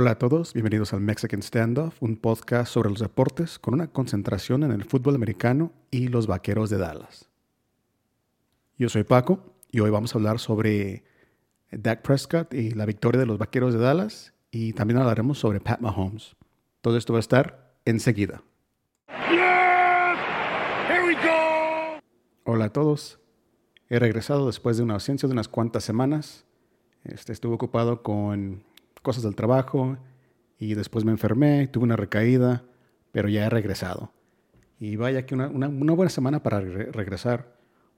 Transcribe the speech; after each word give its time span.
Hola 0.00 0.12
a 0.12 0.18
todos, 0.18 0.54
bienvenidos 0.54 0.94
al 0.94 1.02
Mexican 1.02 1.42
Standoff, 1.42 2.02
un 2.02 2.16
podcast 2.16 2.72
sobre 2.72 2.88
los 2.88 3.00
deportes 3.00 3.58
con 3.58 3.74
una 3.74 3.88
concentración 3.88 4.62
en 4.62 4.70
el 4.72 4.84
fútbol 4.84 5.14
americano 5.14 5.74
y 5.90 6.08
los 6.08 6.26
vaqueros 6.26 6.70
de 6.70 6.78
Dallas. 6.78 7.28
Yo 8.78 8.88
soy 8.88 9.04
Paco 9.04 9.52
y 9.70 9.80
hoy 9.80 9.90
vamos 9.90 10.14
a 10.14 10.18
hablar 10.18 10.38
sobre 10.38 11.04
Dak 11.70 12.00
Prescott 12.00 12.54
y 12.54 12.70
la 12.70 12.86
victoria 12.86 13.20
de 13.20 13.26
los 13.26 13.36
vaqueros 13.36 13.74
de 13.74 13.80
Dallas 13.80 14.32
y 14.50 14.72
también 14.72 15.00
hablaremos 15.00 15.38
sobre 15.38 15.60
Pat 15.60 15.80
Mahomes. 15.80 16.34
Todo 16.80 16.96
esto 16.96 17.12
va 17.12 17.18
a 17.18 17.20
estar 17.20 17.74
enseguida. 17.84 18.42
Hola 22.44 22.64
a 22.64 22.72
todos. 22.72 23.20
He 23.90 23.98
regresado 23.98 24.46
después 24.46 24.78
de 24.78 24.82
una 24.82 24.94
ausencia 24.94 25.26
de 25.26 25.34
unas 25.34 25.48
cuantas 25.48 25.84
semanas. 25.84 26.46
Este, 27.04 27.34
estuve 27.34 27.54
ocupado 27.54 28.02
con 28.02 28.62
cosas 29.02 29.22
del 29.22 29.34
trabajo 29.34 29.96
y 30.58 30.74
después 30.74 31.04
me 31.04 31.12
enfermé, 31.12 31.68
tuve 31.68 31.84
una 31.84 31.96
recaída, 31.96 32.64
pero 33.12 33.28
ya 33.28 33.46
he 33.46 33.50
regresado. 33.50 34.12
Y 34.78 34.96
vaya 34.96 35.26
que 35.26 35.34
una, 35.34 35.68
buena 35.68 36.10
semana 36.10 36.42
para 36.42 36.60
regresar, 36.60 37.56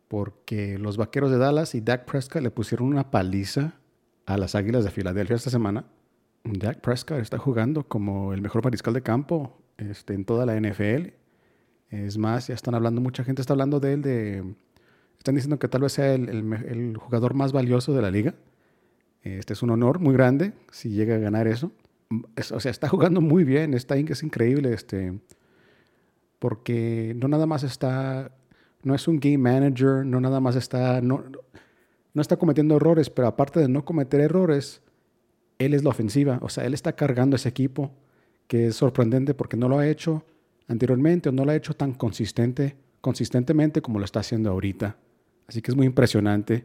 porque 0.08 0.78
los 0.78 0.96
Vaqueros 0.96 1.30
de 1.30 1.38
Dallas 1.38 1.74
y 1.74 1.80
Dak 1.80 2.04
Prescott 2.04 2.42
le 2.42 2.50
pusieron 2.50 2.88
una 2.88 3.10
paliza 3.10 3.74
a 4.26 4.36
las 4.36 4.54
Águilas 4.54 4.84
de 4.84 4.90
Filadelfia 4.90 5.36
esta 5.36 5.50
semana. 5.50 5.84
Dak 6.44 6.80
Prescott 6.80 7.18
está 7.18 7.38
jugando 7.38 7.86
como 7.86 8.32
el 8.32 8.42
mejor 8.42 8.64
mariscal 8.64 8.94
de 8.94 9.02
campo 9.02 9.62
este, 9.76 10.14
en 10.14 10.24
toda 10.24 10.46
la 10.46 10.58
NFL. 10.60 11.12
Es 11.90 12.18
más, 12.18 12.48
ya 12.48 12.54
están 12.54 12.74
hablando, 12.74 13.00
mucha 13.00 13.22
gente 13.22 13.42
está 13.42 13.54
hablando 13.54 13.78
de 13.78 13.92
él, 13.92 14.02
de, 14.02 14.54
están 15.18 15.34
diciendo 15.34 15.58
que 15.58 15.68
tal 15.68 15.82
vez 15.82 15.92
sea 15.92 16.14
el, 16.14 16.28
el 16.28 16.96
jugador 16.96 17.34
más 17.34 17.52
valioso 17.52 17.92
de 17.92 18.02
la 18.02 18.10
liga. 18.10 18.34
Este 19.22 19.52
es 19.52 19.62
un 19.62 19.70
honor 19.70 20.00
muy 20.00 20.14
grande 20.14 20.52
si 20.70 20.90
llega 20.90 21.14
a 21.14 21.18
ganar 21.18 21.46
eso. 21.46 21.72
o 22.52 22.60
sea, 22.60 22.70
está 22.70 22.88
jugando 22.88 23.20
muy 23.20 23.44
bien, 23.44 23.74
está 23.74 23.96
es 23.96 24.22
increíble, 24.22 24.72
este, 24.72 25.18
porque 26.38 27.14
no 27.16 27.28
nada 27.28 27.46
más 27.46 27.62
está, 27.62 28.32
no 28.82 28.94
es 28.94 29.06
un 29.06 29.20
game 29.20 29.38
manager, 29.38 30.04
no 30.04 30.20
nada 30.20 30.40
más 30.40 30.56
está, 30.56 31.00
no, 31.00 31.24
no 32.14 32.22
está 32.22 32.36
cometiendo 32.36 32.76
errores, 32.76 33.10
pero 33.10 33.28
aparte 33.28 33.60
de 33.60 33.68
no 33.68 33.84
cometer 33.84 34.20
errores, 34.20 34.82
él 35.58 35.74
es 35.74 35.84
la 35.84 35.90
ofensiva, 35.90 36.38
o 36.42 36.48
sea, 36.48 36.66
él 36.66 36.74
está 36.74 36.94
cargando 36.94 37.36
ese 37.36 37.48
equipo, 37.48 37.92
que 38.48 38.66
es 38.66 38.76
sorprendente 38.76 39.34
porque 39.34 39.56
no 39.56 39.68
lo 39.68 39.78
ha 39.78 39.86
hecho 39.86 40.24
anteriormente 40.66 41.28
o 41.28 41.32
no 41.32 41.44
lo 41.44 41.52
ha 41.52 41.56
hecho 41.56 41.74
tan 41.74 41.92
consistente, 41.92 42.76
consistentemente 43.00 43.80
como 43.80 43.98
lo 43.98 44.04
está 44.04 44.20
haciendo 44.20 44.50
ahorita. 44.50 44.96
Así 45.46 45.62
que 45.62 45.70
es 45.70 45.76
muy 45.76 45.86
impresionante. 45.86 46.64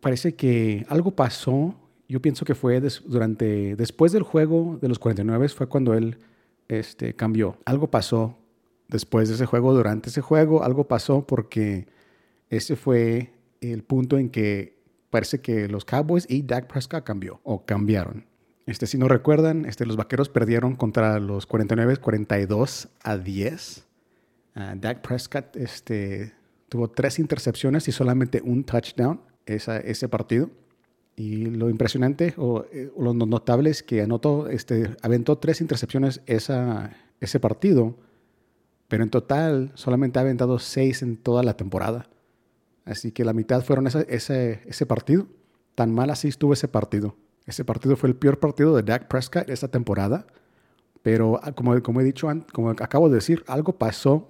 Parece 0.00 0.34
que 0.34 0.86
algo 0.88 1.10
pasó 1.12 1.74
yo 2.08 2.22
pienso 2.22 2.44
que 2.44 2.54
fue 2.54 2.80
durante, 3.06 3.76
después 3.76 4.12
del 4.12 4.22
juego 4.22 4.78
de 4.80 4.88
los 4.88 4.98
49 4.98 5.48
fue 5.50 5.68
cuando 5.68 5.94
él 5.94 6.18
este, 6.68 7.14
cambió. 7.14 7.58
Algo 7.64 7.90
pasó 7.90 8.36
después 8.88 9.28
de 9.28 9.34
ese 9.34 9.46
juego, 9.46 9.74
durante 9.74 10.08
ese 10.08 10.22
juego, 10.22 10.64
algo 10.64 10.88
pasó 10.88 11.26
porque 11.26 11.86
ese 12.48 12.76
fue 12.76 13.32
el 13.60 13.82
punto 13.82 14.18
en 14.18 14.30
que 14.30 14.78
parece 15.10 15.40
que 15.40 15.68
los 15.68 15.84
Cowboys 15.84 16.26
y 16.28 16.42
Dak 16.42 16.66
Prescott 16.66 17.04
cambió 17.04 17.40
o 17.44 17.64
cambiaron. 17.64 18.26
Este, 18.66 18.86
si 18.86 18.98
no 18.98 19.08
recuerdan, 19.08 19.64
este, 19.64 19.86
los 19.86 19.96
vaqueros 19.96 20.28
perdieron 20.28 20.76
contra 20.76 21.18
los 21.20 21.46
49 21.46 21.96
42 21.96 22.88
a 23.02 23.16
10. 23.16 23.86
Uh, 24.56 24.60
Dak 24.76 25.00
Prescott 25.00 25.56
este, 25.56 26.34
tuvo 26.68 26.88
tres 26.88 27.18
intercepciones 27.18 27.88
y 27.88 27.92
solamente 27.92 28.42
un 28.42 28.64
touchdown 28.64 29.20
esa, 29.46 29.78
ese 29.78 30.08
partido. 30.08 30.50
Y 31.18 31.46
lo 31.46 31.68
impresionante 31.68 32.32
o, 32.36 32.64
eh, 32.72 32.92
lo 32.96 33.12
notable 33.12 33.70
es 33.70 33.82
que 33.82 34.02
anotó, 34.02 34.48
este, 34.48 34.94
aventó 35.02 35.36
tres 35.36 35.60
intercepciones 35.60 36.20
esa, 36.26 36.92
ese 37.18 37.40
partido, 37.40 37.96
pero 38.86 39.02
en 39.02 39.10
total 39.10 39.72
solamente 39.74 40.20
ha 40.20 40.22
aventado 40.22 40.60
seis 40.60 41.02
en 41.02 41.16
toda 41.16 41.42
la 41.42 41.56
temporada. 41.56 42.08
Así 42.84 43.10
que 43.10 43.24
la 43.24 43.32
mitad 43.32 43.64
fueron 43.64 43.88
ese, 43.88 44.06
ese, 44.08 44.62
ese 44.64 44.86
partido. 44.86 45.26
Tan 45.74 45.92
mal 45.92 46.08
así 46.10 46.28
estuvo 46.28 46.52
ese 46.52 46.68
partido. 46.68 47.16
Ese 47.46 47.64
partido 47.64 47.96
fue 47.96 48.10
el 48.10 48.14
peor 48.14 48.38
partido 48.38 48.76
de 48.76 48.84
Dak 48.84 49.08
Prescott 49.08 49.50
esta 49.50 49.66
temporada. 49.66 50.24
Pero 51.02 51.40
ah, 51.42 51.50
como, 51.50 51.82
como 51.82 52.00
he 52.00 52.04
dicho, 52.04 52.28
como 52.52 52.70
acabo 52.70 53.08
de 53.08 53.16
decir, 53.16 53.42
algo 53.48 53.76
pasó 53.76 54.28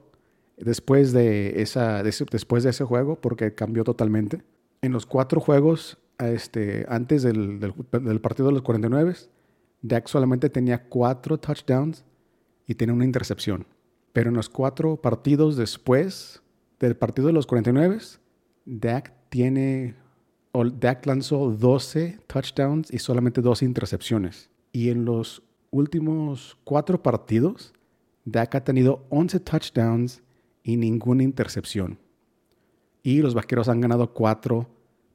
después 0.57 1.13
de, 1.13 1.61
esa, 1.61 2.03
después 2.03 2.65
de 2.65 2.71
ese 2.71 2.85
juego 2.85 3.21
porque 3.21 3.55
cambió 3.55 3.85
totalmente. 3.85 4.43
En 4.81 4.93
los 4.93 5.05
cuatro 5.05 5.39
juegos 5.39 5.99
este, 6.19 6.85
antes 6.89 7.23
del, 7.23 7.73
partido 8.21 8.49
de 8.49 8.55
los 8.55 8.63
49, 8.63 9.15
Dak 9.83 10.09
solamente 10.09 10.51
tenía 10.51 10.89
cuatro 10.89 11.39
touchdowns 11.39 12.05
y 12.67 12.75
tenía 12.75 12.95
una 12.95 13.05
intercepción. 13.05 13.67
Pero 14.13 14.31
en 14.31 14.37
los 14.37 14.49
cuatro 14.49 14.97
partidos 14.97 15.57
después 15.57 16.43
del 16.81 16.97
partido 16.97 17.29
de 17.29 17.33
los 17.33 17.47
49, 17.47 17.99
Dak 18.65 19.13
tiene, 19.29 19.95
Dak 20.53 21.07
lanzó 21.07 21.51
12 21.51 22.19
touchdowns 22.27 22.93
y 22.93 22.99
solamente 22.99 23.41
dos 23.41 23.63
intercepciones. 23.63 24.51
Y 24.73 24.91
en 24.91 25.05
los 25.05 25.43
últimos 25.71 26.59
cuatro 26.65 27.03
partidos, 27.03 27.73
Dak 28.25 28.55
ha 28.57 28.65
tenido 28.65 29.07
11 29.11 29.41
touchdowns 29.41 30.23
y 30.63 30.77
ninguna 30.77 31.23
intercepción. 31.23 31.99
Y 33.03 33.23
los 33.23 33.35
vaqueros 33.35 33.69
han 33.69 33.81
ganado 33.81 34.13
cuatro 34.13 34.69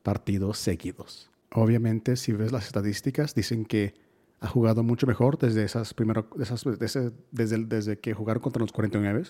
partidos 0.03 0.57
seguidos. 0.59 1.31
Obviamente, 1.51 2.15
si 2.15 2.33
ves 2.33 2.51
las 2.51 2.65
estadísticas, 2.65 3.33
dicen 3.33 3.65
que 3.65 3.93
ha 4.39 4.47
jugado 4.47 4.83
mucho 4.83 5.07
mejor 5.07 5.37
desde 5.37 5.63
esas 5.63 5.93
primero, 5.93 6.27
desde, 6.35 7.65
desde, 7.65 7.99
que 7.99 8.13
jugaron 8.13 8.43
contra 8.43 8.61
los 8.61 8.73
49. 8.73 9.23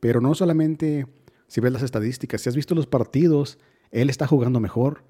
Pero 0.00 0.20
no 0.20 0.34
solamente 0.34 1.06
si 1.48 1.60
ves 1.60 1.72
las 1.72 1.82
estadísticas, 1.82 2.40
si 2.40 2.48
has 2.48 2.56
visto 2.56 2.74
los 2.74 2.86
partidos, 2.86 3.58
él 3.90 4.08
está 4.08 4.26
jugando 4.26 4.60
mejor, 4.60 5.04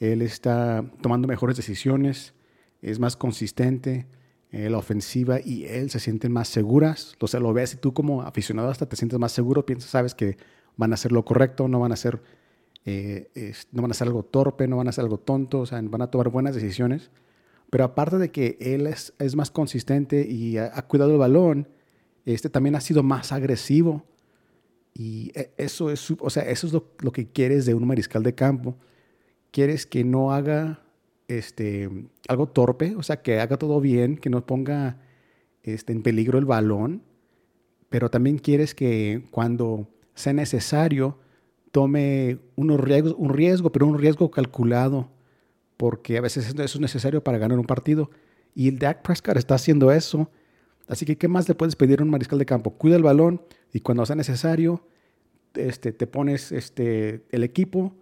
él 0.00 0.20
está 0.22 0.84
tomando 1.00 1.28
mejores 1.28 1.56
decisiones, 1.56 2.34
es 2.82 2.98
más 2.98 3.16
consistente, 3.16 4.06
eh, 4.50 4.68
la 4.68 4.78
ofensiva 4.78 5.40
y 5.42 5.64
él 5.64 5.90
se 5.90 5.98
sienten 5.98 6.32
más 6.32 6.48
seguras. 6.48 7.16
O 7.20 7.26
sea, 7.26 7.40
lo 7.40 7.52
ves 7.52 7.74
y 7.74 7.76
tú 7.76 7.94
como 7.94 8.22
aficionado 8.22 8.68
hasta 8.68 8.86
te 8.86 8.96
sientes 8.96 9.18
más 9.18 9.32
seguro, 9.32 9.64
piensas, 9.64 9.90
sabes 9.90 10.14
que 10.14 10.36
van 10.76 10.92
a 10.92 10.94
hacer 10.94 11.12
lo 11.12 11.24
correcto, 11.24 11.68
no 11.68 11.80
van 11.80 11.92
a 11.92 11.94
hacer 11.94 12.22
eh, 12.84 13.54
no 13.72 13.82
van 13.82 13.90
a 13.90 13.92
hacer 13.92 14.06
algo 14.06 14.22
torpe, 14.24 14.68
no 14.68 14.76
van 14.76 14.86
a 14.86 14.90
hacer 14.90 15.02
algo 15.02 15.18
tonto, 15.18 15.60
o 15.60 15.66
sea, 15.66 15.80
van 15.82 16.02
a 16.02 16.10
tomar 16.10 16.28
buenas 16.28 16.54
decisiones. 16.54 17.10
Pero 17.70 17.84
aparte 17.84 18.18
de 18.18 18.30
que 18.30 18.56
él 18.60 18.86
es, 18.86 19.12
más 19.36 19.50
consistente 19.50 20.26
y 20.28 20.58
ha, 20.58 20.82
cuidado 20.82 21.12
el 21.12 21.18
balón, 21.18 21.68
este 22.24 22.48
también 22.48 22.76
ha 22.76 22.80
sido 22.80 23.02
más 23.02 23.32
agresivo. 23.32 24.04
Y 24.94 25.32
e, 25.34 25.52
eso 25.56 25.90
es, 25.90 26.10
o 26.10 26.30
sea, 26.30 26.44
eso 26.44 26.66
es 26.66 26.72
lo, 26.72 26.92
lo, 27.00 27.10
que 27.10 27.26
quieres 27.26 27.66
de 27.66 27.74
un 27.74 27.86
mariscal 27.86 28.22
de 28.22 28.34
campo. 28.34 28.76
Quieres 29.50 29.86
que 29.86 30.04
no 30.04 30.32
haga 30.32 30.84
este, 31.28 31.90
algo 32.28 32.48
torpe, 32.48 32.94
o 32.96 33.02
sea, 33.02 33.22
que 33.22 33.40
haga 33.40 33.56
todo 33.56 33.80
bien, 33.80 34.16
que 34.16 34.30
no 34.30 34.46
ponga 34.46 34.98
este, 35.62 35.92
en 35.92 36.02
peligro 36.02 36.38
el 36.38 36.44
balón, 36.44 37.02
pero 37.88 38.10
también 38.10 38.38
quieres 38.38 38.74
que 38.74 39.24
cuando 39.30 39.88
sea 40.14 40.32
necesario, 40.32 41.18
tome 41.74 42.38
unos 42.54 42.78
riesgos, 42.78 43.16
un 43.18 43.30
riesgo, 43.30 43.72
pero 43.72 43.88
un 43.88 43.98
riesgo 43.98 44.30
calculado, 44.30 45.10
porque 45.76 46.16
a 46.16 46.20
veces 46.20 46.46
eso 46.46 46.62
es 46.62 46.80
necesario 46.80 47.24
para 47.24 47.36
ganar 47.36 47.58
un 47.58 47.66
partido. 47.66 48.12
Y 48.54 48.68
el 48.68 48.78
Dak 48.78 49.02
Prescott 49.02 49.36
está 49.38 49.56
haciendo 49.56 49.90
eso. 49.90 50.30
Así 50.86 51.04
que, 51.04 51.18
¿qué 51.18 51.26
más 51.26 51.48
le 51.48 51.56
puedes 51.56 51.74
pedir 51.74 51.98
a 51.98 52.04
un 52.04 52.10
mariscal 52.10 52.38
de 52.38 52.46
campo? 52.46 52.70
Cuida 52.70 52.94
el 52.94 53.02
balón 53.02 53.42
y 53.72 53.80
cuando 53.80 54.06
sea 54.06 54.14
necesario, 54.14 54.86
este, 55.54 55.90
te 55.90 56.06
pones 56.06 56.52
este, 56.52 57.24
el 57.32 57.42
equipo, 57.42 57.92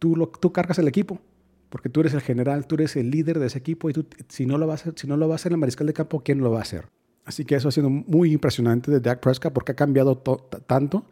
tú, 0.00 0.16
lo, 0.16 0.26
tú 0.26 0.52
cargas 0.52 0.80
el 0.80 0.88
equipo, 0.88 1.20
porque 1.68 1.88
tú 1.88 2.00
eres 2.00 2.14
el 2.14 2.22
general, 2.22 2.66
tú 2.66 2.74
eres 2.74 2.96
el 2.96 3.12
líder 3.12 3.38
de 3.38 3.46
ese 3.46 3.58
equipo 3.58 3.88
y 3.90 3.92
tú, 3.92 4.06
si, 4.26 4.44
no 4.44 4.58
lo 4.58 4.66
va 4.66 4.72
a 4.72 4.74
hacer, 4.74 4.94
si 4.96 5.06
no 5.06 5.16
lo 5.16 5.28
va 5.28 5.34
a 5.34 5.36
hacer 5.36 5.52
el 5.52 5.58
mariscal 5.58 5.86
de 5.86 5.92
campo, 5.92 6.20
¿quién 6.24 6.40
lo 6.40 6.50
va 6.50 6.58
a 6.58 6.62
hacer? 6.62 6.88
Así 7.24 7.44
que 7.44 7.54
eso 7.54 7.68
ha 7.68 7.72
sido 7.72 7.90
muy 7.90 8.32
impresionante 8.32 8.90
de 8.90 8.98
Dak 8.98 9.20
Prescott 9.20 9.52
porque 9.52 9.70
ha 9.70 9.76
cambiado 9.76 10.16
tanto 10.66 11.06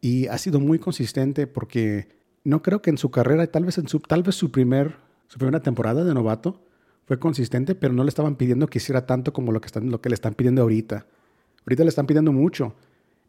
y 0.00 0.26
ha 0.28 0.38
sido 0.38 0.60
muy 0.60 0.78
consistente 0.78 1.46
porque 1.46 2.08
no 2.44 2.62
creo 2.62 2.82
que 2.82 2.90
en 2.90 2.98
su 2.98 3.10
carrera, 3.10 3.46
tal 3.46 3.64
vez 3.64 3.78
en 3.78 3.88
su, 3.88 4.00
tal 4.00 4.22
vez 4.22 4.34
su, 4.34 4.50
primer, 4.50 4.96
su 5.28 5.38
primera 5.38 5.60
temporada 5.60 6.04
de 6.04 6.14
novato, 6.14 6.60
fue 7.06 7.18
consistente, 7.18 7.74
pero 7.74 7.92
no 7.92 8.04
le 8.04 8.08
estaban 8.08 8.36
pidiendo 8.36 8.66
que 8.68 8.78
hiciera 8.78 9.06
tanto 9.06 9.32
como 9.32 9.52
lo 9.52 9.60
que, 9.60 9.66
están, 9.66 9.90
lo 9.90 10.00
que 10.00 10.08
le 10.08 10.14
están 10.14 10.34
pidiendo 10.34 10.62
ahorita. 10.62 11.06
Ahorita 11.66 11.82
le 11.82 11.88
están 11.88 12.06
pidiendo 12.06 12.32
mucho. 12.32 12.74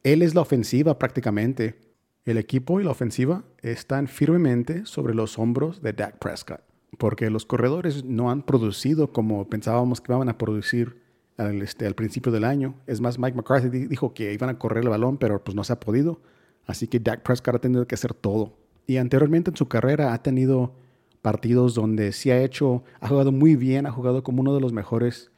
Él 0.04 0.22
es 0.22 0.36
la 0.36 0.42
ofensiva 0.42 0.98
prácticamente. 1.00 1.80
El 2.26 2.38
equipo 2.38 2.80
y 2.80 2.84
la 2.84 2.92
ofensiva 2.92 3.44
están 3.62 4.08
firmemente 4.08 4.86
sobre 4.86 5.14
los 5.14 5.38
hombros 5.38 5.82
de 5.82 5.94
Dak 5.94 6.18
Prescott, 6.20 6.62
porque 6.98 7.30
los 7.30 7.46
corredores 7.46 8.04
no 8.04 8.32
han 8.32 8.42
producido 8.42 9.12
como 9.12 9.48
pensábamos 9.48 10.02
que 10.02 10.12
iban 10.12 10.30
a 10.30 10.38
producir 10.38 11.02
al, 11.38 11.62
este, 11.62 11.86
al 11.86 11.96
principio 11.96 12.32
del 12.32 12.44
año. 12.44 12.76
Es 12.88 13.02
más, 13.02 13.20
Mike 13.20 13.38
McCarthy 13.38 13.88
dijo 13.88 14.14
que 14.14 14.34
iban 14.34 14.50
a 14.50 14.58
correr 14.58 14.84
el 14.84 14.90
balón, 14.90 15.18
pero 15.18 15.44
pues 15.44 15.56
no 15.56 15.64
se 15.64 15.74
ha 15.74 15.80
podido. 15.80 16.20
Así 16.66 16.88
que 16.88 17.00
Dak 17.00 17.24
Prescott 17.24 17.56
ha 17.56 17.60
tenido 17.60 17.88
que 17.88 17.96
hacer 17.96 18.14
todo. 18.14 18.58
Y 18.88 18.98
anteriormente 18.98 19.52
en 19.52 19.58
su 19.58 19.68
carrera 19.68 20.14
ha 20.14 20.22
tenido 20.22 20.74
partidos 21.22 21.74
donde 21.74 22.12
sí 22.12 22.30
ha 22.30 22.44
hecho, 22.44 22.84
ha 23.00 23.08
jugado 23.08 23.32
muy 23.32 23.56
bien, 23.56 23.88
ha 23.88 23.92
jugado 23.92 24.24
como 24.24 24.42
uno 24.42 24.54
de 24.54 24.62
los 24.62 24.74
mejores 24.74 25.32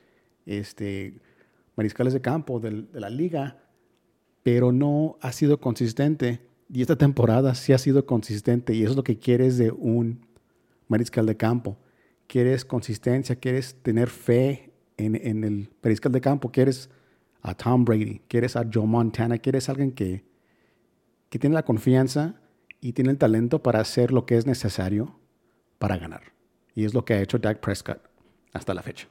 este, 0.45 1.13
mariscales 1.75 2.13
de 2.13 2.21
campo 2.21 2.59
de, 2.59 2.85
la 2.93 3.09
liga, 3.09 3.57
pero 4.43 4.71
no 4.71 5.17
ha 5.21 5.31
sido 5.31 5.59
consistente. 5.61 6.41
Y 6.69 6.81
esta 6.81 6.97
temporada 6.97 7.55
sí 7.55 7.71
ha 7.71 7.77
sido 7.77 8.05
consistente 8.05 8.73
y 8.73 8.81
eso 8.81 8.91
es 8.91 8.97
lo 8.97 9.03
que 9.03 9.17
quieres 9.17 9.57
de 9.57 9.71
un 9.71 10.25
mariscal 10.89 11.25
de 11.25 11.37
campo. 11.37 11.77
Quieres 12.27 12.65
consistencia, 12.65 13.37
quieres 13.37 13.75
tener 13.81 14.09
fe 14.09 14.73
en, 14.97 15.15
en 15.15 15.45
el 15.45 15.69
mariscal 15.81 16.11
de 16.11 16.19
campo, 16.19 16.51
quieres 16.51 16.89
a 17.41 17.55
Tom 17.55 17.85
Brady, 17.85 18.21
quieres 18.27 18.57
a 18.57 18.67
Joe 18.69 18.85
Montana, 18.85 19.37
quieres 19.37 19.69
a 19.69 19.71
alguien 19.71 19.93
que, 19.93 20.25
que 21.29 21.39
tiene 21.39 21.55
la 21.55 21.63
confianza 21.63 22.35
y 22.79 22.93
tiene 22.93 23.11
el 23.11 23.17
talento 23.17 23.61
para 23.63 23.79
hacer 23.79 24.11
lo 24.11 24.25
que 24.25 24.37
es 24.37 24.45
necesario 24.45 25.19
para 25.77 25.97
ganar. 25.97 26.33
Y 26.75 26.85
es 26.85 26.93
lo 26.93 27.05
que 27.05 27.15
ha 27.15 27.21
hecho 27.21 27.39
Dak 27.39 27.59
Prescott 27.59 27.99
hasta 28.53 28.73
la 28.73 28.83
fecha. 28.83 29.07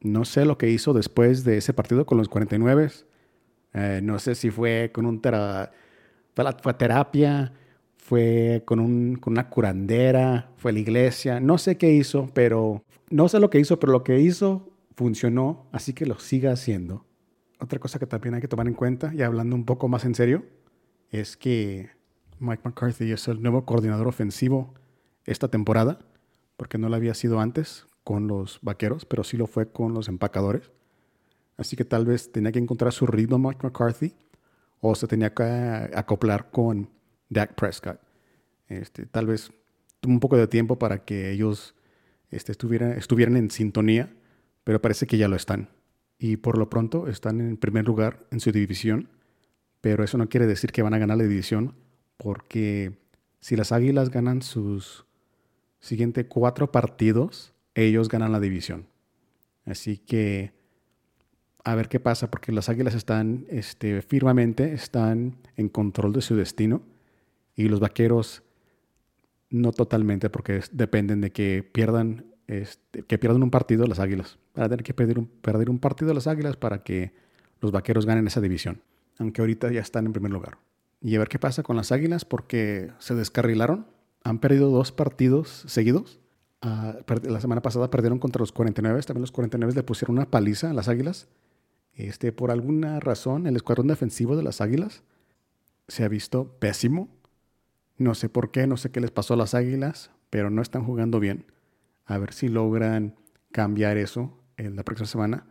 No 0.00 0.24
sé 0.24 0.44
lo 0.44 0.58
que 0.58 0.70
hizo 0.70 0.92
después 0.92 1.44
de 1.44 1.58
ese 1.58 1.72
partido 1.72 2.04
con 2.06 2.18
los 2.18 2.28
49. 2.28 2.90
Eh, 3.74 4.00
no 4.02 4.18
sé 4.18 4.34
si 4.34 4.50
fue 4.50 4.90
con 4.92 5.06
un 5.06 5.20
fue, 5.22 6.74
terapia, 6.74 7.52
fue 7.96 8.62
con 8.64 8.80
una 8.80 9.48
curandera, 9.48 10.50
fue 10.56 10.70
a 10.70 10.74
la 10.74 10.80
iglesia. 10.80 11.40
No 11.40 11.58
sé 11.58 11.76
qué 11.76 11.92
hizo, 11.92 12.28
pero 12.34 12.84
no 13.10 13.28
sé 13.28 13.40
lo 13.40 13.50
que 13.50 13.58
hizo, 13.58 13.78
pero 13.80 13.92
lo 13.92 14.04
que 14.04 14.20
hizo 14.20 14.70
funcionó, 14.94 15.66
así 15.72 15.92
que 15.92 16.06
lo 16.06 16.18
siga 16.18 16.52
haciendo. 16.52 17.04
Otra 17.58 17.78
cosa 17.78 17.98
que 17.98 18.06
también 18.06 18.34
hay 18.34 18.40
que 18.40 18.48
tomar 18.48 18.68
en 18.68 18.74
cuenta, 18.74 19.12
y 19.14 19.22
hablando 19.22 19.56
un 19.56 19.64
poco 19.64 19.88
más 19.88 20.04
en 20.04 20.14
serio, 20.14 20.44
es 21.18 21.36
que 21.36 21.90
Mike 22.38 22.62
McCarthy 22.64 23.12
es 23.12 23.28
el 23.28 23.42
nuevo 23.42 23.64
coordinador 23.64 24.08
ofensivo 24.08 24.74
esta 25.24 25.48
temporada, 25.48 25.98
porque 26.56 26.78
no 26.78 26.88
lo 26.88 26.96
había 26.96 27.14
sido 27.14 27.40
antes 27.40 27.86
con 28.04 28.28
los 28.28 28.60
vaqueros, 28.62 29.04
pero 29.04 29.24
sí 29.24 29.36
lo 29.36 29.46
fue 29.46 29.70
con 29.70 29.94
los 29.94 30.08
empacadores. 30.08 30.70
Así 31.56 31.76
que 31.76 31.84
tal 31.84 32.04
vez 32.04 32.30
tenía 32.30 32.52
que 32.52 32.58
encontrar 32.58 32.92
su 32.92 33.06
ritmo 33.06 33.38
Mike 33.38 33.60
McCarthy 33.62 34.14
o 34.80 34.94
se 34.94 35.06
tenía 35.06 35.32
que 35.32 35.42
acoplar 35.42 36.50
con 36.50 36.90
Dak 37.28 37.54
Prescott. 37.54 37.98
Este, 38.68 39.06
tal 39.06 39.26
vez 39.26 39.50
tuvo 40.00 40.12
un 40.12 40.20
poco 40.20 40.36
de 40.36 40.46
tiempo 40.46 40.78
para 40.78 41.04
que 41.04 41.30
ellos 41.30 41.74
este, 42.30 42.52
estuvieran, 42.52 42.92
estuvieran 42.92 43.36
en 43.36 43.50
sintonía, 43.50 44.12
pero 44.64 44.80
parece 44.80 45.06
que 45.06 45.18
ya 45.18 45.28
lo 45.28 45.36
están. 45.36 45.70
Y 46.18 46.36
por 46.36 46.58
lo 46.58 46.70
pronto 46.70 47.08
están 47.08 47.40
en 47.40 47.56
primer 47.56 47.86
lugar 47.86 48.26
en 48.30 48.40
su 48.40 48.52
división, 48.52 49.08
pero 49.86 50.02
eso 50.02 50.18
no 50.18 50.28
quiere 50.28 50.48
decir 50.48 50.72
que 50.72 50.82
van 50.82 50.94
a 50.94 50.98
ganar 50.98 51.16
la 51.16 51.22
división, 51.22 51.76
porque 52.16 52.98
si 53.38 53.54
las 53.54 53.70
Águilas 53.70 54.10
ganan 54.10 54.42
sus 54.42 55.06
siguientes 55.78 56.26
cuatro 56.28 56.72
partidos, 56.72 57.54
ellos 57.76 58.08
ganan 58.08 58.32
la 58.32 58.40
división. 58.40 58.88
Así 59.64 59.98
que 59.98 60.54
a 61.62 61.76
ver 61.76 61.88
qué 61.88 62.00
pasa, 62.00 62.32
porque 62.32 62.50
las 62.50 62.68
Águilas 62.68 62.96
están 62.96 63.46
este, 63.48 64.02
firmemente, 64.02 64.72
están 64.72 65.36
en 65.54 65.68
control 65.68 66.12
de 66.12 66.22
su 66.22 66.34
destino 66.34 66.82
y 67.54 67.68
los 67.68 67.78
Vaqueros 67.78 68.42
no 69.50 69.70
totalmente, 69.70 70.30
porque 70.30 70.62
dependen 70.72 71.20
de 71.20 71.30
que 71.30 71.62
pierdan, 71.62 72.26
este, 72.48 73.04
que 73.04 73.18
pierdan 73.18 73.44
un 73.44 73.52
partido 73.52 73.86
las 73.86 74.00
Águilas. 74.00 74.36
Van 74.56 74.64
a 74.64 74.68
tener 74.68 74.82
que 74.82 74.94
perder 74.94 75.20
un, 75.20 75.26
perder 75.26 75.70
un 75.70 75.78
partido 75.78 76.12
las 76.12 76.26
Águilas 76.26 76.56
para 76.56 76.82
que 76.82 77.12
los 77.60 77.70
Vaqueros 77.70 78.04
ganen 78.04 78.26
esa 78.26 78.40
división, 78.40 78.80
aunque 79.18 79.40
ahorita 79.40 79.70
ya 79.70 79.80
están 79.80 80.06
en 80.06 80.12
primer 80.12 80.32
lugar. 80.32 80.58
Y 81.00 81.14
a 81.16 81.18
ver 81.18 81.28
qué 81.28 81.38
pasa 81.38 81.62
con 81.62 81.76
las 81.76 81.92
Águilas, 81.92 82.24
porque 82.24 82.92
se 82.98 83.14
descarrilaron, 83.14 83.86
han 84.24 84.38
perdido 84.38 84.70
dos 84.70 84.92
partidos 84.92 85.64
seguidos 85.66 86.20
Ah, 86.62 86.96
la 87.22 87.40
semana 87.40 87.62
pasada 87.62 87.90
perdieron 87.90 88.18
contra 88.18 88.40
los 88.40 88.52
49, 88.52 89.00
también 89.02 89.20
los 89.20 89.32
49 89.32 89.74
le 89.74 89.82
pusieron 89.82 90.16
una 90.16 90.30
paliza 90.30 90.70
a 90.70 90.74
las 90.74 90.88
Águilas. 90.88 91.28
Este, 91.92 92.32
por 92.32 92.50
alguna 92.50 92.98
razón, 93.00 93.46
el 93.46 93.56
escuadrón 93.56 93.86
defensivo 93.86 94.36
de 94.36 94.42
las 94.42 94.60
Águilas 94.60 95.02
se 95.88 96.04
ha 96.04 96.08
visto 96.08 96.58
pésimo. 96.58 97.08
No 97.98 98.14
sé 98.14 98.28
por 98.28 98.50
qué, 98.50 98.66
no 98.66 98.76
sé 98.76 98.90
qué 98.90 99.00
les 99.00 99.10
pasó 99.10 99.34
a 99.34 99.36
las 99.36 99.54
Águilas, 99.54 100.10
pero 100.28 100.50
no 100.50 100.60
están 100.60 100.84
jugando 100.84 101.20
bien. 101.20 101.46
A 102.04 102.18
ver 102.18 102.32
si 102.32 102.48
logran 102.48 103.14
cambiar 103.52 103.96
eso 103.96 104.36
en 104.56 104.76
la 104.76 104.82
próxima 104.82 105.06
semana. 105.06 105.46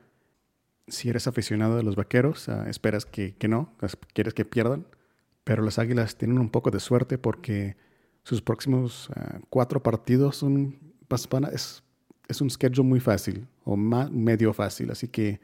Si 0.87 1.09
eres 1.09 1.27
aficionado 1.27 1.77
de 1.77 1.83
los 1.83 1.95
vaqueros, 1.95 2.47
ah, 2.49 2.69
esperas 2.69 3.05
que, 3.05 3.35
que 3.35 3.47
no, 3.47 3.73
quieres 4.13 4.33
que 4.33 4.45
pierdan. 4.45 4.85
Pero 5.43 5.63
las 5.63 5.79
Águilas 5.79 6.17
tienen 6.17 6.39
un 6.39 6.49
poco 6.49 6.71
de 6.71 6.79
suerte 6.79 7.17
porque 7.17 7.75
sus 8.23 8.41
próximos 8.41 9.09
ah, 9.15 9.39
cuatro 9.49 9.81
partidos 9.81 10.37
son 10.37 10.79
es, 11.51 12.41
un 12.41 12.49
schedule 12.49 12.87
muy 12.87 12.99
fácil 12.99 13.47
o 13.63 13.77
medio 13.77 14.53
fácil, 14.53 14.91
así 14.91 15.07
que 15.07 15.39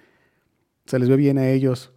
se 0.86 1.00
les 1.00 1.10
ve 1.10 1.16
bien 1.16 1.38
a 1.38 1.50
ellos. 1.50 1.94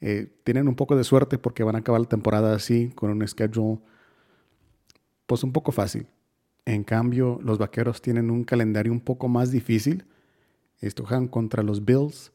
Eh, 0.00 0.30
tienen 0.44 0.68
un 0.68 0.74
poco 0.74 0.96
de 0.96 1.04
suerte 1.04 1.38
porque 1.38 1.62
van 1.62 1.76
a 1.76 1.78
acabar 1.78 2.00
la 2.00 2.08
temporada 2.08 2.54
así, 2.54 2.90
con 2.94 3.10
un 3.10 3.26
schedule 3.26 3.78
pues 5.26 5.42
un 5.44 5.52
poco 5.52 5.72
fácil. 5.72 6.06
En 6.66 6.84
cambio, 6.84 7.38
los 7.42 7.58
vaqueros 7.58 8.02
tienen 8.02 8.30
un 8.30 8.44
calendario 8.44 8.92
un 8.92 9.00
poco 9.00 9.28
más 9.28 9.50
difícil. 9.50 10.04
Estojan 10.80 11.28
contra 11.28 11.62
los 11.62 11.84
Bills, 11.84 12.32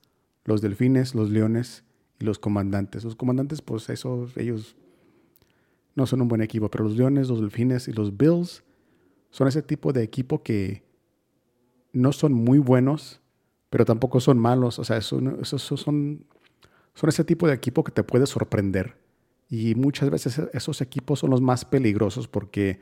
los 0.49 0.61
Delfines, 0.61 1.15
los 1.15 1.29
Leones 1.29 1.83
y 2.19 2.25
los 2.25 2.39
Comandantes. 2.39 3.03
Los 3.03 3.15
Comandantes, 3.15 3.61
pues 3.61 3.87
ellos 3.89 4.75
no 5.95 6.05
son 6.05 6.21
un 6.21 6.27
buen 6.27 6.41
equipo, 6.41 6.69
pero 6.69 6.83
los 6.83 6.97
Leones, 6.97 7.29
los 7.29 7.39
Delfines 7.39 7.87
y 7.87 7.93
los 7.93 8.17
Bills 8.17 8.63
son 9.29 9.47
ese 9.47 9.61
tipo 9.61 9.93
de 9.93 10.01
equipo 10.01 10.41
que 10.41 10.83
no 11.93 12.11
son 12.11 12.33
muy 12.33 12.57
buenos, 12.57 13.21
pero 13.69 13.85
tampoco 13.85 14.19
son 14.19 14.39
malos. 14.39 14.79
O 14.79 14.83
sea, 14.83 14.99
son, 15.01 15.45
son, 15.45 16.25
son 16.95 17.09
ese 17.09 17.23
tipo 17.23 17.47
de 17.47 17.53
equipo 17.53 17.83
que 17.83 17.91
te 17.91 18.03
puede 18.03 18.25
sorprender. 18.25 18.97
Y 19.49 19.75
muchas 19.75 20.09
veces 20.09 20.41
esos 20.53 20.81
equipos 20.81 21.19
son 21.19 21.29
los 21.29 21.41
más 21.41 21.63
peligrosos 21.63 22.27
porque 22.27 22.79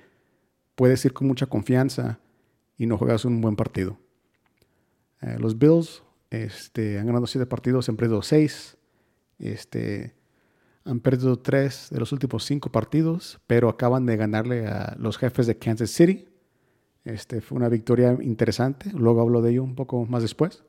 puedes 0.75 1.03
ir 1.03 1.11
con 1.11 1.27
mucha 1.27 1.47
confianza 1.47 2.19
y 2.77 2.85
no 2.85 2.97
juegas 2.97 3.25
un 3.25 3.41
buen 3.41 3.57
partido. 3.57 3.97
Eh, 5.21 5.37
los 5.39 5.57
Bills 5.57 6.03
este, 6.29 6.99
han 6.99 7.07
ganado 7.07 7.27
siete 7.27 7.45
partidos, 7.45 7.89
han 7.89 7.97
perdido 7.97 8.21
seis. 8.21 8.77
Este, 9.39 10.15
han 10.83 10.99
perdido 10.99 11.37
tres 11.37 11.87
de 11.91 11.99
los 11.99 12.11
últimos 12.11 12.43
cinco 12.45 12.71
partidos, 12.71 13.39
pero 13.47 13.69
acaban 13.69 14.05
de 14.05 14.17
ganarle 14.17 14.67
a 14.67 14.95
los 14.97 15.17
jefes 15.17 15.47
de 15.47 15.57
Kansas 15.57 15.89
City 15.89 16.27
este, 17.07 17.39
fue 17.39 17.55
una 17.55 17.69
victoria 17.69 18.17
interesante. 18.21 18.91
Luego 18.91 19.21
hablo 19.21 19.41
de 19.41 19.51
ello 19.51 19.63
un 19.63 19.75
poco 19.75 20.05
más 20.05 20.21
después. 20.21 20.65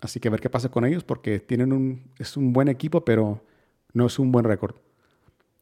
así 0.00 0.18
que 0.18 0.26
a 0.26 0.30
ver 0.32 0.40
qué 0.40 0.50
pasa 0.50 0.68
con 0.68 0.84
ellos 0.84 1.04
porque 1.04 1.38
tienen 1.38 1.72
un, 1.72 2.10
es 2.18 2.36
un 2.36 2.52
buen 2.52 2.66
equipo, 2.66 3.04
pero 3.04 3.40
no 3.92 4.06
es 4.06 4.18
un 4.18 4.32
buen 4.32 4.44
récord. 4.44 4.74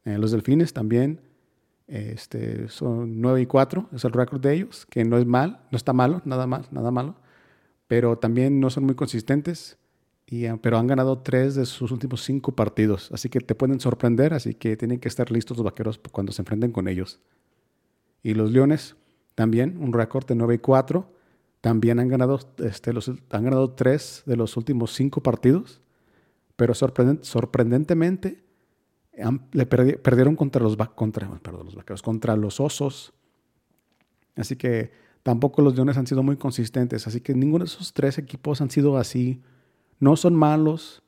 Eh, 0.07 0.17
los 0.17 0.31
Delfines 0.31 0.73
también 0.73 1.21
este, 1.87 2.69
son 2.69 3.21
9 3.21 3.43
y 3.43 3.47
4, 3.47 3.91
es 3.93 4.05
el 4.07 4.13
récord 4.13 4.41
de 4.41 4.55
ellos, 4.55 4.87
que 4.87 5.05
no 5.05 5.19
es 5.19 5.27
mal, 5.27 5.61
no 5.71 5.77
está 5.77 5.93
malo, 5.93 6.23
nada 6.25 6.47
mal, 6.47 6.67
nada 6.71 6.91
malo, 6.91 7.17
pero 7.89 8.19
también 8.19 8.61
no 8.61 8.71
son 8.71 8.85
muy 8.85 8.95
consistentes, 8.95 9.79
y, 10.27 10.47
ah, 10.47 10.59
pero 10.61 10.79
han 10.79 10.87
ganado 10.87 11.19
tres 11.21 11.55
de 11.55 11.65
sus 11.65 11.91
últimos 11.91 12.23
cinco 12.23 12.53
partidos, 12.53 13.11
así 13.13 13.29
que 13.31 13.41
te 13.41 13.55
pueden 13.55 13.81
sorprender, 13.81 14.35
así 14.35 14.55
que 14.55 14.77
tienen 14.77 15.01
que 15.01 15.09
estar 15.09 15.31
listos 15.33 15.57
los 15.57 15.65
vaqueros 15.65 15.99
cuando 16.13 16.33
se 16.33 16.43
enfrenten 16.43 16.71
con 16.71 16.87
ellos. 16.87 17.21
Y 18.23 18.35
los 18.35 18.53
Leones, 18.53 18.97
también 19.35 19.79
un 19.79 19.93
récord 19.93 20.27
de 20.27 20.35
9 20.35 20.55
y 20.55 20.59
4. 20.59 21.11
También 21.61 21.99
han 21.99 22.09
ganado, 22.09 22.41
este, 22.59 22.93
los, 22.93 23.09
han 23.09 23.45
ganado 23.45 23.71
3 23.71 24.25
de 24.27 24.37
los 24.37 24.57
últimos 24.57 24.93
5 24.95 25.23
partidos, 25.23 25.81
pero 26.57 26.75
sorprendentemente 26.75 28.43
le 29.53 29.67
perdieron 29.67 30.37
contra 30.37 30.63
los, 30.63 30.77
contra, 30.95 31.29
perdón, 31.41 31.67
los 31.67 31.75
vaqueros, 31.75 32.03
contra 32.03 32.37
los 32.37 32.61
osos. 32.61 33.13
Así 34.37 34.57
que 34.57 34.91
tampoco 35.29 35.61
los 35.61 35.75
leones 35.75 35.99
han 35.99 36.07
sido 36.07 36.23
muy 36.23 36.39
consistentes. 36.39 37.07
Así 37.07 37.21
que 37.21 37.35
ninguno 37.35 37.67
de 37.67 37.69
esos 37.69 37.93
tres 37.93 38.17
equipos 38.17 38.63
han 38.63 38.71
sido 38.71 38.97
así. 38.97 39.43
No 40.01 40.17
son 40.17 40.35
malos, 40.35 41.03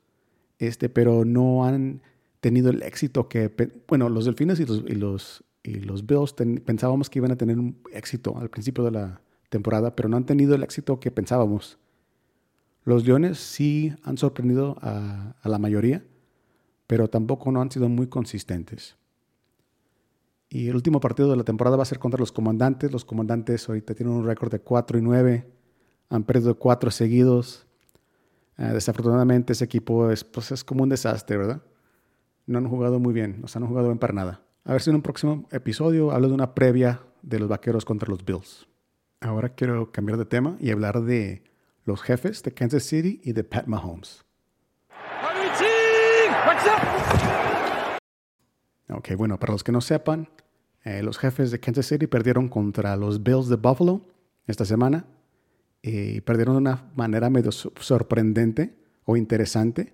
este, 0.59 0.91
pero 0.91 1.25
no 1.25 1.65
han 1.65 2.03
tenido 2.41 2.69
el 2.69 2.83
éxito 2.83 3.31
que, 3.31 3.51
bueno, 3.89 4.11
los 4.11 4.27
delfines 4.27 4.61
y 4.61 4.67
los, 4.67 5.43
y 5.63 5.81
los, 5.81 6.07
Bills 6.07 6.35
pensábamos 6.67 7.09
que 7.09 7.19
iban 7.19 7.33
a 7.33 7.37
tener 7.37 7.59
un 7.59 7.79
éxito 7.95 8.37
al 8.37 8.51
principio 8.51 8.85
de 8.85 8.91
la 8.91 9.23
temporada, 9.49 9.97
pero 9.97 10.11
no 10.11 10.19
han 10.19 10.27
tenido 10.27 10.55
el 10.55 10.65
éxito 10.65 11.01
que 11.01 11.11
pensábamos. 11.11 11.79
Los 12.85 13.07
Leones 13.07 13.39
sí 13.39 13.95
han 14.03 14.19
sorprendido 14.19 14.77
a, 14.83 15.35
la 15.45 15.59
mayoría, 15.59 16.05
pero 16.87 17.09
tampoco 17.09 17.51
no 17.53 17.63
han 17.63 17.71
sido 17.71 17.89
muy 17.89 18.09
consistentes. 18.09 18.99
Y 20.53 20.69
el 20.69 20.75
último 20.75 20.99
partido 20.99 21.31
de 21.31 21.37
la 21.37 21.45
temporada 21.45 21.77
va 21.77 21.85
a 21.85 21.87
ser 21.87 22.01
contra 22.01 22.19
los 22.19 22.33
comandantes. 22.33 22.91
Los 22.91 23.05
comandantes 23.05 23.69
ahorita 23.69 23.95
tienen 23.95 24.15
un 24.15 24.27
récord 24.27 24.51
de 24.51 24.59
4 24.59 24.99
y 24.99 25.03
9. 25.03 25.49
Han 26.09 26.25
perdido 26.25 26.59
4 26.59 26.91
seguidos. 26.91 27.69
Eh, 28.59 28.65
desafortunadamente 28.73 29.53
ese 29.53 29.65
equipo 29.65 30.11
es, 30.11 30.25
pues 30.25 30.51
es 30.51 30.65
como 30.65 30.83
un 30.83 30.89
desastre, 30.89 31.37
¿verdad? 31.37 31.63
No 32.47 32.59
han 32.59 32.69
jugado 32.69 32.99
muy 32.99 33.15
bien, 33.15 33.41
no 33.41 33.47
han 33.55 33.69
jugado 33.69 33.87
bien 33.87 33.99
para 33.99 34.13
nada. 34.13 34.43
A 34.65 34.73
ver 34.73 34.83
si 34.83 34.91
en 34.91 34.97
un 34.97 35.03
próximo 35.03 35.47
episodio 35.53 36.11
hablo 36.11 36.27
de 36.27 36.35
una 36.35 36.53
previa 36.53 37.01
de 37.23 37.39
los 37.39 37.49
vaqueros 37.49 37.85
contra 37.85 38.09
los 38.09 38.25
Bills. 38.25 38.67
Ahora 39.21 39.51
quiero 39.51 39.93
cambiar 39.93 40.19
de 40.19 40.25
tema 40.25 40.57
y 40.59 40.73
hablar 40.73 41.01
de 41.03 41.45
los 41.85 42.03
jefes 42.03 42.43
de 42.43 42.53
Kansas 42.53 42.83
City 42.83 43.21
y 43.23 43.33
de 43.33 43.45
Pat 43.45 43.67
Mahomes. 43.67 44.25
Ok, 48.93 49.11
bueno, 49.17 49.39
para 49.39 49.53
los 49.53 49.63
que 49.63 49.73
no 49.73 49.81
sepan, 49.81 50.29
eh, 50.85 51.03
los 51.03 51.19
jefes 51.19 51.51
de 51.51 51.61
Kansas 51.61 51.87
City 51.87 52.07
perdieron 52.07 52.49
contra 52.49 52.97
los 52.97 53.23
Bills 53.23 53.49
de 53.49 53.57
Buffalo 53.57 54.07
esta 54.47 54.65
semana 54.65 55.05
y 55.83 56.21
perdieron 56.23 56.55
de 56.55 56.59
una 56.59 56.91
manera 56.95 57.31
medio 57.31 57.53
sorprendente 57.53 58.75
o 59.05 59.17
interesante. 59.17 59.93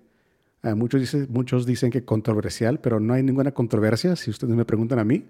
Eh, 0.63 0.73
muchos, 0.75 0.99
dicen, 1.01 1.27
muchos 1.29 1.65
dicen 1.65 1.91
que 1.91 2.03
controversial, 2.03 2.79
pero 2.79 2.99
no 2.99 3.13
hay 3.13 3.23
ninguna 3.23 3.53
controversia 3.53 4.15
si 4.15 4.29
ustedes 4.29 4.55
me 4.55 4.65
preguntan 4.65 4.99
a 4.99 5.03
mí. 5.03 5.25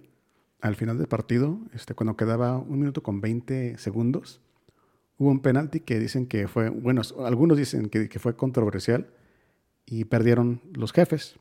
Al 0.62 0.76
final 0.76 0.98
del 0.98 1.08
partido, 1.08 1.60
este, 1.74 1.94
cuando 1.94 2.18
quedaba 2.18 2.58
un 2.58 2.80
minuto 2.80 3.04
con 3.04 3.22
20 3.22 3.78
segundos, 3.78 4.42
hubo 5.18 5.30
un 5.30 5.40
penalti 5.42 5.82
que 5.82 6.00
dicen 6.00 6.26
que 6.26 6.48
fue, 6.48 6.70
bueno, 6.70 7.02
algunos 7.24 7.58
dicen 7.58 7.90
que 7.90 8.20
fue 8.20 8.36
controversial 8.36 9.08
y 9.86 10.06
perdieron 10.06 10.62
los 10.74 10.94
jefes 10.94 11.40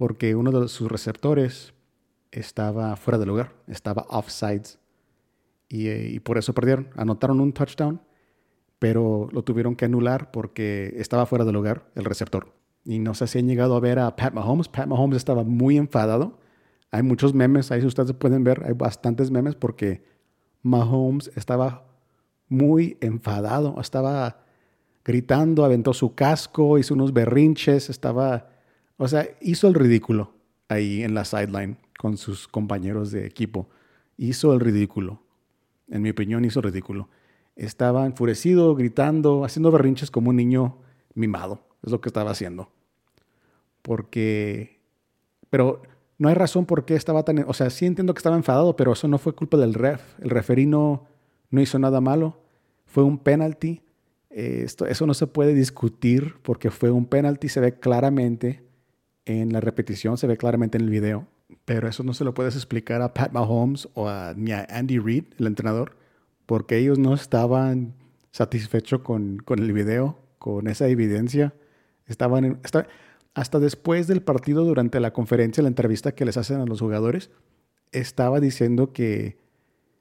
porque 0.00 0.34
uno 0.34 0.50
de 0.50 0.68
sus 0.68 0.90
receptores 0.90 1.74
estaba 2.32 2.96
fuera 2.96 3.18
de 3.18 3.26
lugar, 3.26 3.54
estaba 3.66 4.06
offsides 4.08 4.78
y, 5.68 5.88
eh, 5.88 6.08
y 6.10 6.20
por 6.20 6.38
eso 6.38 6.52
perdieron. 6.52 6.88
Anotaron 6.96 7.40
un 7.40 7.52
touchdown, 7.52 8.00
pero 8.78 9.28
lo 9.32 9.42
tuvieron 9.42 9.76
que 9.76 9.84
anular 9.84 10.30
porque 10.30 10.94
estaba 10.96 11.26
fuera 11.26 11.44
de 11.44 11.52
lugar 11.52 11.90
el 11.94 12.04
receptor. 12.04 12.54
Y 12.84 12.98
no 12.98 13.14
sé 13.14 13.26
si 13.26 13.38
han 13.38 13.46
llegado 13.46 13.76
a 13.76 13.80
ver 13.80 13.98
a 13.98 14.16
Pat 14.16 14.32
Mahomes. 14.32 14.68
Pat 14.68 14.86
Mahomes 14.86 15.16
estaba 15.16 15.44
muy 15.44 15.76
enfadado. 15.76 16.38
Hay 16.90 17.02
muchos 17.02 17.34
memes, 17.34 17.70
ahí 17.70 17.84
ustedes 17.84 18.12
pueden 18.14 18.42
ver, 18.42 18.62
hay 18.64 18.72
bastantes 18.72 19.30
memes 19.30 19.54
porque 19.54 20.02
Mahomes 20.62 21.30
estaba 21.36 21.86
muy 22.48 22.98
enfadado, 23.00 23.76
estaba 23.80 24.44
gritando, 25.04 25.64
aventó 25.64 25.94
su 25.94 26.14
casco, 26.14 26.78
hizo 26.78 26.94
unos 26.94 27.12
berrinches, 27.12 27.90
estaba, 27.90 28.48
o 28.96 29.06
sea, 29.06 29.28
hizo 29.40 29.68
el 29.68 29.74
ridículo 29.74 30.34
ahí 30.68 31.02
en 31.02 31.14
la 31.14 31.24
sideline 31.24 31.78
con 32.00 32.16
sus 32.16 32.48
compañeros 32.48 33.10
de 33.10 33.26
equipo. 33.26 33.68
Hizo 34.16 34.54
el 34.54 34.60
ridículo. 34.60 35.20
En 35.88 36.00
mi 36.00 36.08
opinión, 36.08 36.46
hizo 36.46 36.60
el 36.60 36.64
ridículo. 36.64 37.10
Estaba 37.56 38.06
enfurecido, 38.06 38.74
gritando, 38.74 39.44
haciendo 39.44 39.70
berrinches 39.70 40.10
como 40.10 40.30
un 40.30 40.36
niño 40.36 40.78
mimado. 41.12 41.60
Es 41.84 41.92
lo 41.92 42.00
que 42.00 42.08
estaba 42.08 42.30
haciendo. 42.30 42.70
Porque, 43.82 44.80
pero 45.50 45.82
no 46.16 46.30
hay 46.30 46.34
razón 46.34 46.64
por 46.64 46.86
qué 46.86 46.94
estaba 46.94 47.22
tan, 47.22 47.44
o 47.46 47.52
sea, 47.52 47.68
sí 47.68 47.84
entiendo 47.84 48.14
que 48.14 48.18
estaba 48.20 48.36
enfadado, 48.36 48.76
pero 48.76 48.94
eso 48.94 49.06
no 49.06 49.18
fue 49.18 49.34
culpa 49.34 49.58
del 49.58 49.74
ref. 49.74 50.18
El 50.20 50.30
referí 50.30 50.64
no, 50.64 51.06
no 51.50 51.60
hizo 51.60 51.78
nada 51.78 52.00
malo. 52.00 52.40
Fue 52.86 53.02
un 53.02 53.18
penalty 53.18 53.82
eh, 54.30 54.62
esto, 54.64 54.86
eso 54.86 55.06
no 55.06 55.14
se 55.14 55.26
puede 55.26 55.54
discutir 55.54 56.36
porque 56.42 56.70
fue 56.70 56.90
un 56.90 57.04
penalti, 57.04 57.48
se 57.48 57.60
ve 57.60 57.78
claramente 57.78 58.62
en 59.24 59.52
la 59.52 59.60
repetición, 59.60 60.16
se 60.16 60.28
ve 60.28 60.36
claramente 60.36 60.78
en 60.78 60.84
el 60.84 60.90
video, 60.90 61.26
pero 61.64 61.88
eso 61.88 62.02
no 62.02 62.14
se 62.14 62.24
lo 62.24 62.34
puedes 62.34 62.54
explicar 62.56 63.02
a 63.02 63.14
Pat 63.14 63.32
Mahomes 63.32 63.88
o 63.94 64.08
a, 64.08 64.34
ni 64.36 64.52
a 64.52 64.66
Andy 64.70 64.98
Reid, 64.98 65.24
el 65.38 65.46
entrenador, 65.46 65.96
porque 66.46 66.78
ellos 66.78 66.98
no 66.98 67.14
estaban 67.14 67.94
satisfechos 68.30 69.00
con, 69.00 69.38
con 69.38 69.58
el 69.58 69.72
video, 69.72 70.18
con 70.38 70.66
esa 70.66 70.88
evidencia. 70.88 71.54
Estaban 72.06 72.60
hasta 73.34 73.58
después 73.58 74.06
del 74.06 74.22
partido, 74.22 74.64
durante 74.64 75.00
la 75.00 75.12
conferencia, 75.12 75.62
la 75.62 75.68
entrevista 75.68 76.12
que 76.12 76.24
les 76.24 76.36
hacen 76.36 76.60
a 76.60 76.66
los 76.66 76.80
jugadores, 76.80 77.30
estaba 77.92 78.40
diciendo 78.40 78.92
que 78.92 79.38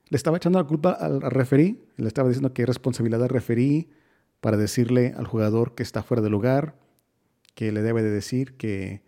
le 0.09 0.15
estaba 0.15 0.37
echando 0.37 0.59
la 0.59 0.67
culpa 0.67 0.91
al, 0.91 1.23
al 1.23 1.31
referí, 1.31 1.83
le 1.97 2.07
estaba 2.07 2.29
diciendo 2.29 2.53
que 2.53 2.63
es 2.63 2.67
responsabilidad 2.67 3.19
del 3.19 3.29
referí, 3.29 3.89
para 4.41 4.57
decirle 4.57 5.13
al 5.17 5.27
jugador 5.27 5.75
que 5.75 5.83
está 5.83 6.01
fuera 6.01 6.23
de 6.23 6.29
lugar, 6.29 6.75
que 7.55 7.71
le 7.71 7.81
debe 7.81 8.01
de 8.01 8.09
decir 8.09 8.55
que 8.55 9.03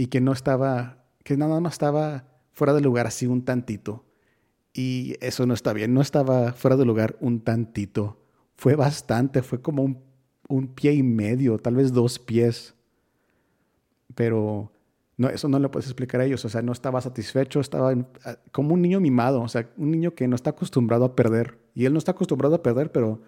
y 0.00 0.06
que 0.06 0.22
no 0.22 0.32
estaba, 0.32 0.99
que 1.30 1.36
nada 1.36 1.60
más 1.60 1.74
estaba 1.74 2.24
fuera 2.50 2.74
de 2.74 2.80
lugar 2.80 3.06
así 3.06 3.28
un 3.28 3.44
tantito. 3.44 4.04
Y 4.72 5.14
eso 5.20 5.46
no 5.46 5.54
está 5.54 5.72
bien, 5.72 5.94
no 5.94 6.00
estaba 6.00 6.52
fuera 6.54 6.76
de 6.76 6.84
lugar 6.84 7.16
un 7.20 7.40
tantito. 7.40 8.20
Fue 8.56 8.74
bastante, 8.74 9.40
fue 9.42 9.62
como 9.62 9.84
un, 9.84 10.02
un 10.48 10.74
pie 10.74 10.92
y 10.92 11.04
medio, 11.04 11.58
tal 11.58 11.76
vez 11.76 11.92
dos 11.92 12.18
pies. 12.18 12.74
Pero 14.16 14.72
no, 15.16 15.28
eso 15.28 15.46
no 15.46 15.60
le 15.60 15.68
puedes 15.68 15.86
explicar 15.86 16.20
a 16.20 16.24
ellos. 16.24 16.44
O 16.44 16.48
sea, 16.48 16.62
no 16.62 16.72
estaba 16.72 17.00
satisfecho, 17.00 17.60
estaba 17.60 17.94
como 18.50 18.74
un 18.74 18.82
niño 18.82 18.98
mimado, 18.98 19.40
o 19.40 19.48
sea, 19.48 19.70
un 19.76 19.92
niño 19.92 20.16
que 20.16 20.26
no 20.26 20.34
está 20.34 20.50
acostumbrado 20.50 21.04
a 21.04 21.14
perder. 21.14 21.60
Y 21.76 21.84
él 21.84 21.92
no 21.92 21.98
está 22.00 22.10
acostumbrado 22.10 22.56
a 22.56 22.62
perder, 22.64 22.90
pero 22.90 23.22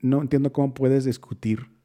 no 0.00 0.22
entiendo 0.22 0.50
cómo 0.50 0.72
puedes 0.72 1.04
discutir 1.04 1.77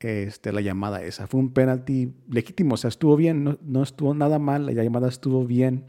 este, 0.00 0.52
la 0.52 0.60
llamada 0.60 1.02
esa. 1.02 1.26
Fue 1.26 1.40
un 1.40 1.52
penalti 1.52 2.14
legítimo, 2.28 2.74
o 2.74 2.76
sea, 2.76 2.88
estuvo 2.88 3.16
bien, 3.16 3.58
no, 3.62 3.82
estuvo 3.82 4.14
nada 4.14 4.38
mal, 4.38 4.66
la 4.66 4.72
llamada 4.72 5.08
estuvo 5.08 5.44
bien. 5.44 5.86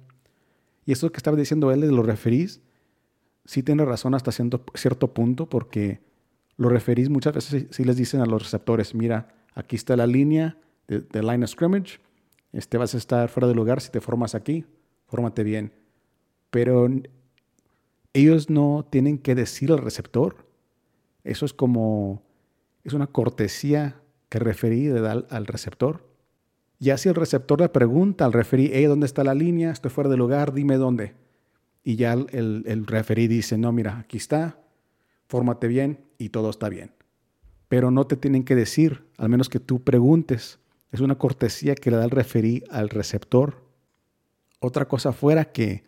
Y 0.85 0.91
eso 0.91 1.11
que 1.11 1.17
estaba 1.17 1.37
diciendo 1.37 1.71
él 1.71 1.81
de 1.81 1.91
los 1.91 2.05
referís, 2.05 2.61
sí 3.45 3.63
tiene 3.63 3.85
razón 3.85 4.15
hasta 4.15 4.31
cierto, 4.31 4.63
cierto 4.73 5.13
punto, 5.13 5.47
porque 5.47 6.01
los 6.57 6.71
referís 6.71 7.09
muchas 7.09 7.33
veces 7.33 7.67
sí, 7.69 7.83
les 7.83 7.97
dicen 7.97 8.21
a 8.21 8.25
los 8.25 8.43
receptores, 8.43 8.95
mira, 8.95 9.29
aquí 9.53 9.75
está 9.75 9.95
la 9.95 10.07
línea 10.07 10.57
de, 10.87 11.01
de, 11.01 11.21
line 11.21 11.43
of 11.43 11.51
scrimmage, 11.51 11.99
este 12.51 12.77
vas 12.77 12.95
a 12.95 12.97
estar 12.97 13.29
fuera 13.29 13.47
de 13.47 13.53
lugar 13.53 13.81
si 13.81 13.91
te 13.91 14.01
formas 14.01 14.33
aquí, 14.33 14.65
fórmate 15.07 15.43
bien. 15.43 15.71
Pero 16.49 16.89
ellos 18.13 18.49
no 18.49 18.87
tienen 18.89 19.19
que 19.19 19.35
decir 19.35 19.71
al 19.71 19.77
receptor 19.77 20.49
eso 21.23 21.45
es 21.45 21.53
como, 21.53 22.23
es 22.83 22.93
una 22.93 23.07
cortesía 23.07 24.01
que 24.29 24.39
referí 24.39 24.85
de 24.85 25.01
dar 25.01 25.27
al 25.29 25.47
receptor. 25.47 26.07
Ya 26.79 26.97
si 26.97 27.09
el 27.09 27.15
receptor 27.15 27.59
le 27.59 27.69
pregunta 27.69 28.25
al 28.25 28.33
referí, 28.33 28.69
hey, 28.73 28.85
¿dónde 28.85 29.05
está 29.05 29.23
la 29.23 29.33
línea? 29.33 29.71
Estoy 29.71 29.91
fuera 29.91 30.09
de 30.09 30.17
lugar, 30.17 30.53
dime 30.53 30.77
dónde. 30.77 31.13
Y 31.83 31.95
ya 31.95 32.13
el, 32.13 32.63
el 32.65 32.85
referí 32.85 33.27
dice, 33.27 33.57
no, 33.57 33.71
mira, 33.71 33.99
aquí 33.99 34.17
está, 34.17 34.59
fórmate 35.27 35.67
bien 35.67 35.99
y 36.17 36.29
todo 36.29 36.49
está 36.49 36.69
bien. 36.69 36.91
Pero 37.67 37.91
no 37.91 38.07
te 38.07 38.15
tienen 38.15 38.43
que 38.43 38.55
decir, 38.55 39.05
al 39.17 39.29
menos 39.29 39.49
que 39.49 39.59
tú 39.59 39.83
preguntes. 39.83 40.59
Es 40.91 41.01
una 41.01 41.17
cortesía 41.17 41.75
que 41.75 41.91
le 41.91 41.97
da 41.97 42.05
el 42.05 42.11
referí 42.11 42.63
al 42.71 42.89
receptor. 42.89 43.63
Otra 44.59 44.87
cosa 44.87 45.11
fuera 45.11 45.45
que 45.45 45.83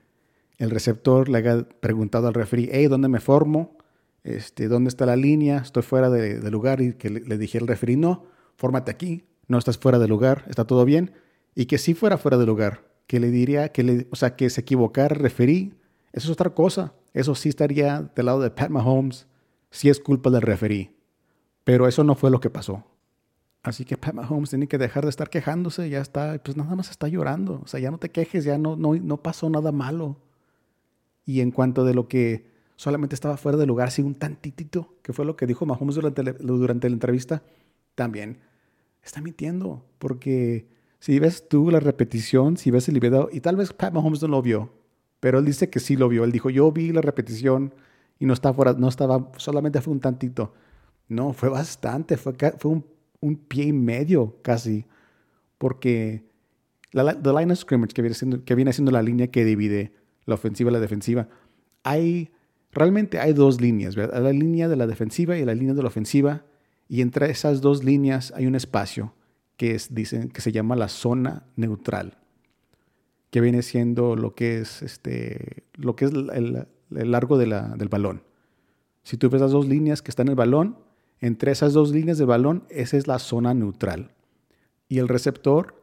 el 0.57 0.69
receptor 0.69 1.27
le 1.27 1.39
haya 1.39 1.63
preguntado 1.63 2.27
al 2.27 2.33
referí, 2.33 2.69
hey, 2.71 2.87
¿dónde 2.87 3.07
me 3.07 3.19
formo? 3.19 3.77
Este, 4.23 4.67
¿dónde 4.67 4.89
está 4.89 5.05
la 5.05 5.15
línea? 5.15 5.57
Estoy 5.57 5.83
fuera 5.83 6.09
de, 6.09 6.51
lugar 6.51 6.81
y 6.81 6.93
que 6.93 7.09
le, 7.09 7.37
dije 7.37 7.57
al 7.57 7.67
referí, 7.67 7.95
no, 7.95 8.25
fórmate 8.57 8.91
aquí, 8.91 9.25
no 9.47 9.57
estás 9.57 9.77
fuera 9.77 9.99
de 9.99 10.07
lugar, 10.07 10.45
está 10.47 10.65
todo 10.65 10.85
bien. 10.85 11.13
Y 11.55 11.65
que 11.65 11.77
si 11.77 11.93
fuera 11.93 12.17
fuera 12.17 12.37
de 12.37 12.45
lugar, 12.45 12.83
que 13.07 13.19
le 13.19 13.31
diría, 13.31 13.69
que 13.69 13.83
le, 13.83 14.07
o 14.11 14.15
sea, 14.15 14.35
que 14.35 14.49
se 14.49 14.61
equivocara 14.61 15.15
el 15.15 15.21
referí, 15.21 15.73
eso 16.13 16.27
es 16.27 16.31
otra 16.31 16.51
cosa. 16.51 16.93
Eso 17.13 17.35
sí 17.35 17.49
estaría 17.49 18.09
del 18.15 18.25
lado 18.25 18.39
de 18.39 18.51
Pat 18.51 18.69
Mahomes, 18.69 19.27
si 19.69 19.89
es 19.89 19.99
culpa 19.99 20.29
del 20.29 20.41
referí. 20.41 20.95
Pero 21.63 21.87
eso 21.87 22.03
no 22.03 22.15
fue 22.15 22.31
lo 22.31 22.39
que 22.39 22.49
pasó. 22.49 22.85
Así 23.63 23.85
que 23.85 23.97
Pat 23.97 24.13
Mahomes 24.13 24.49
tiene 24.49 24.67
que 24.67 24.77
dejar 24.77 25.03
de 25.03 25.09
estar 25.09 25.29
quejándose, 25.29 25.89
ya 25.89 26.01
está, 26.01 26.41
pues 26.43 26.57
nada 26.57 26.75
más 26.75 26.89
está 26.89 27.07
llorando. 27.07 27.61
O 27.63 27.67
sea, 27.67 27.79
ya 27.79 27.91
no 27.91 27.97
te 27.97 28.09
quejes, 28.09 28.43
ya 28.43 28.57
no, 28.57 28.75
no, 28.75 28.95
no 28.95 29.17
pasó 29.21 29.49
nada 29.49 29.71
malo. 29.71 30.17
Y 31.25 31.41
en 31.41 31.51
cuanto 31.51 31.85
de 31.85 31.93
lo 31.93 32.07
que 32.07 32.50
solamente 32.81 33.13
estaba 33.13 33.37
fuera 33.37 33.59
de 33.59 33.67
lugar, 33.67 33.89
así 33.89 34.01
un 34.01 34.15
tantitito, 34.15 34.95
que 35.03 35.13
fue 35.13 35.23
lo 35.23 35.35
que 35.35 35.45
dijo 35.45 35.67
Mahomes 35.67 35.93
durante, 35.93 36.23
la 36.23 36.87
entrevista, 36.87 37.43
también 37.93 38.39
está 39.03 39.21
mintiendo, 39.21 39.85
porque 39.99 40.65
si 40.97 41.19
ves 41.19 41.47
tú 41.47 41.69
la 41.69 41.79
repetición, 41.79 42.57
si 42.57 42.71
ves 42.71 42.89
el 42.89 42.99
video, 42.99 43.29
y 43.31 43.41
tal 43.41 43.55
vez 43.55 43.71
Pat 43.71 43.93
Mahomes 43.93 44.23
no 44.23 44.29
lo 44.29 44.41
vio, 44.41 44.73
pero 45.19 45.37
él 45.37 45.45
dice 45.45 45.69
que 45.69 45.79
sí 45.79 45.95
lo 45.95 46.09
vio, 46.09 46.23
él 46.23 46.31
dijo, 46.31 46.49
yo 46.49 46.71
vi 46.71 46.91
la 46.91 47.01
repetición 47.01 47.71
y 48.17 48.25
no 48.25 48.33
estaba 48.33 48.55
fuera, 48.55 48.73
no 48.73 48.87
estaba, 48.87 49.31
solamente 49.37 49.79
fue 49.79 49.93
un 49.93 49.99
tantito. 49.99 50.51
No, 51.07 51.33
fue 51.33 51.49
bastante, 51.49 52.17
fue, 52.17 52.33
fue 52.57 52.71
un, 52.71 52.83
un 53.19 53.35
pie 53.35 53.65
y 53.65 53.73
medio 53.73 54.37
casi, 54.41 54.87
porque 55.59 56.23
la, 56.93 57.13
line 57.13 57.53
of 57.53 57.59
scrimmage, 57.59 57.93
que 57.93 58.01
viene, 58.01 58.15
siendo, 58.15 58.43
que 58.43 58.55
viene 58.55 58.73
siendo 58.73 58.91
la 58.91 59.03
línea 59.03 59.27
que 59.27 59.45
divide 59.45 59.93
la 60.25 60.33
ofensiva 60.33 60.71
y 60.71 60.73
la 60.73 60.79
defensiva, 60.79 61.27
hay 61.83 62.31
Realmente 62.71 63.19
hay 63.19 63.33
dos 63.33 63.59
líneas. 63.59 63.95
La 63.95 64.31
línea 64.31 64.67
de 64.67 64.75
la 64.75 64.87
defensiva 64.87 65.37
y 65.37 65.45
la 65.45 65.53
línea 65.53 65.73
de 65.73 65.81
la 65.81 65.89
ofensiva. 65.89 66.45
Y 66.87 67.01
entre 67.01 67.29
esas 67.29 67.61
dos 67.61 67.83
líneas 67.83 68.33
hay 68.35 68.47
un 68.47 68.55
espacio 68.55 69.13
que, 69.57 69.75
es, 69.75 69.93
dicen, 69.93 70.29
que 70.29 70.41
se 70.41 70.51
llama 70.51 70.75
la 70.75 70.87
zona 70.87 71.45
neutral, 71.55 72.17
que 73.29 73.41
viene 73.41 73.61
siendo 73.61 74.15
lo 74.15 74.35
que 74.35 74.59
es, 74.59 74.81
este, 74.81 75.63
lo 75.73 75.95
que 75.95 76.05
es 76.05 76.11
el, 76.11 76.67
largo 76.89 77.37
de 77.37 77.47
la, 77.47 77.69
del 77.77 77.87
balón. 77.87 78.23
Si 79.03 79.17
tú 79.17 79.29
ves 79.29 79.41
las 79.41 79.51
dos 79.51 79.67
líneas 79.67 80.01
que 80.01 80.11
están 80.11 80.27
en 80.27 80.31
el 80.31 80.35
balón, 80.35 80.77
entre 81.19 81.51
esas 81.51 81.73
dos 81.73 81.91
líneas 81.91 82.17
de 82.17 82.25
balón, 82.25 82.63
esa 82.69 82.97
es 82.97 83.07
la 83.07 83.19
zona 83.19 83.53
neutral. 83.53 84.11
Y 84.89 84.97
el 84.97 85.07
receptor 85.07 85.81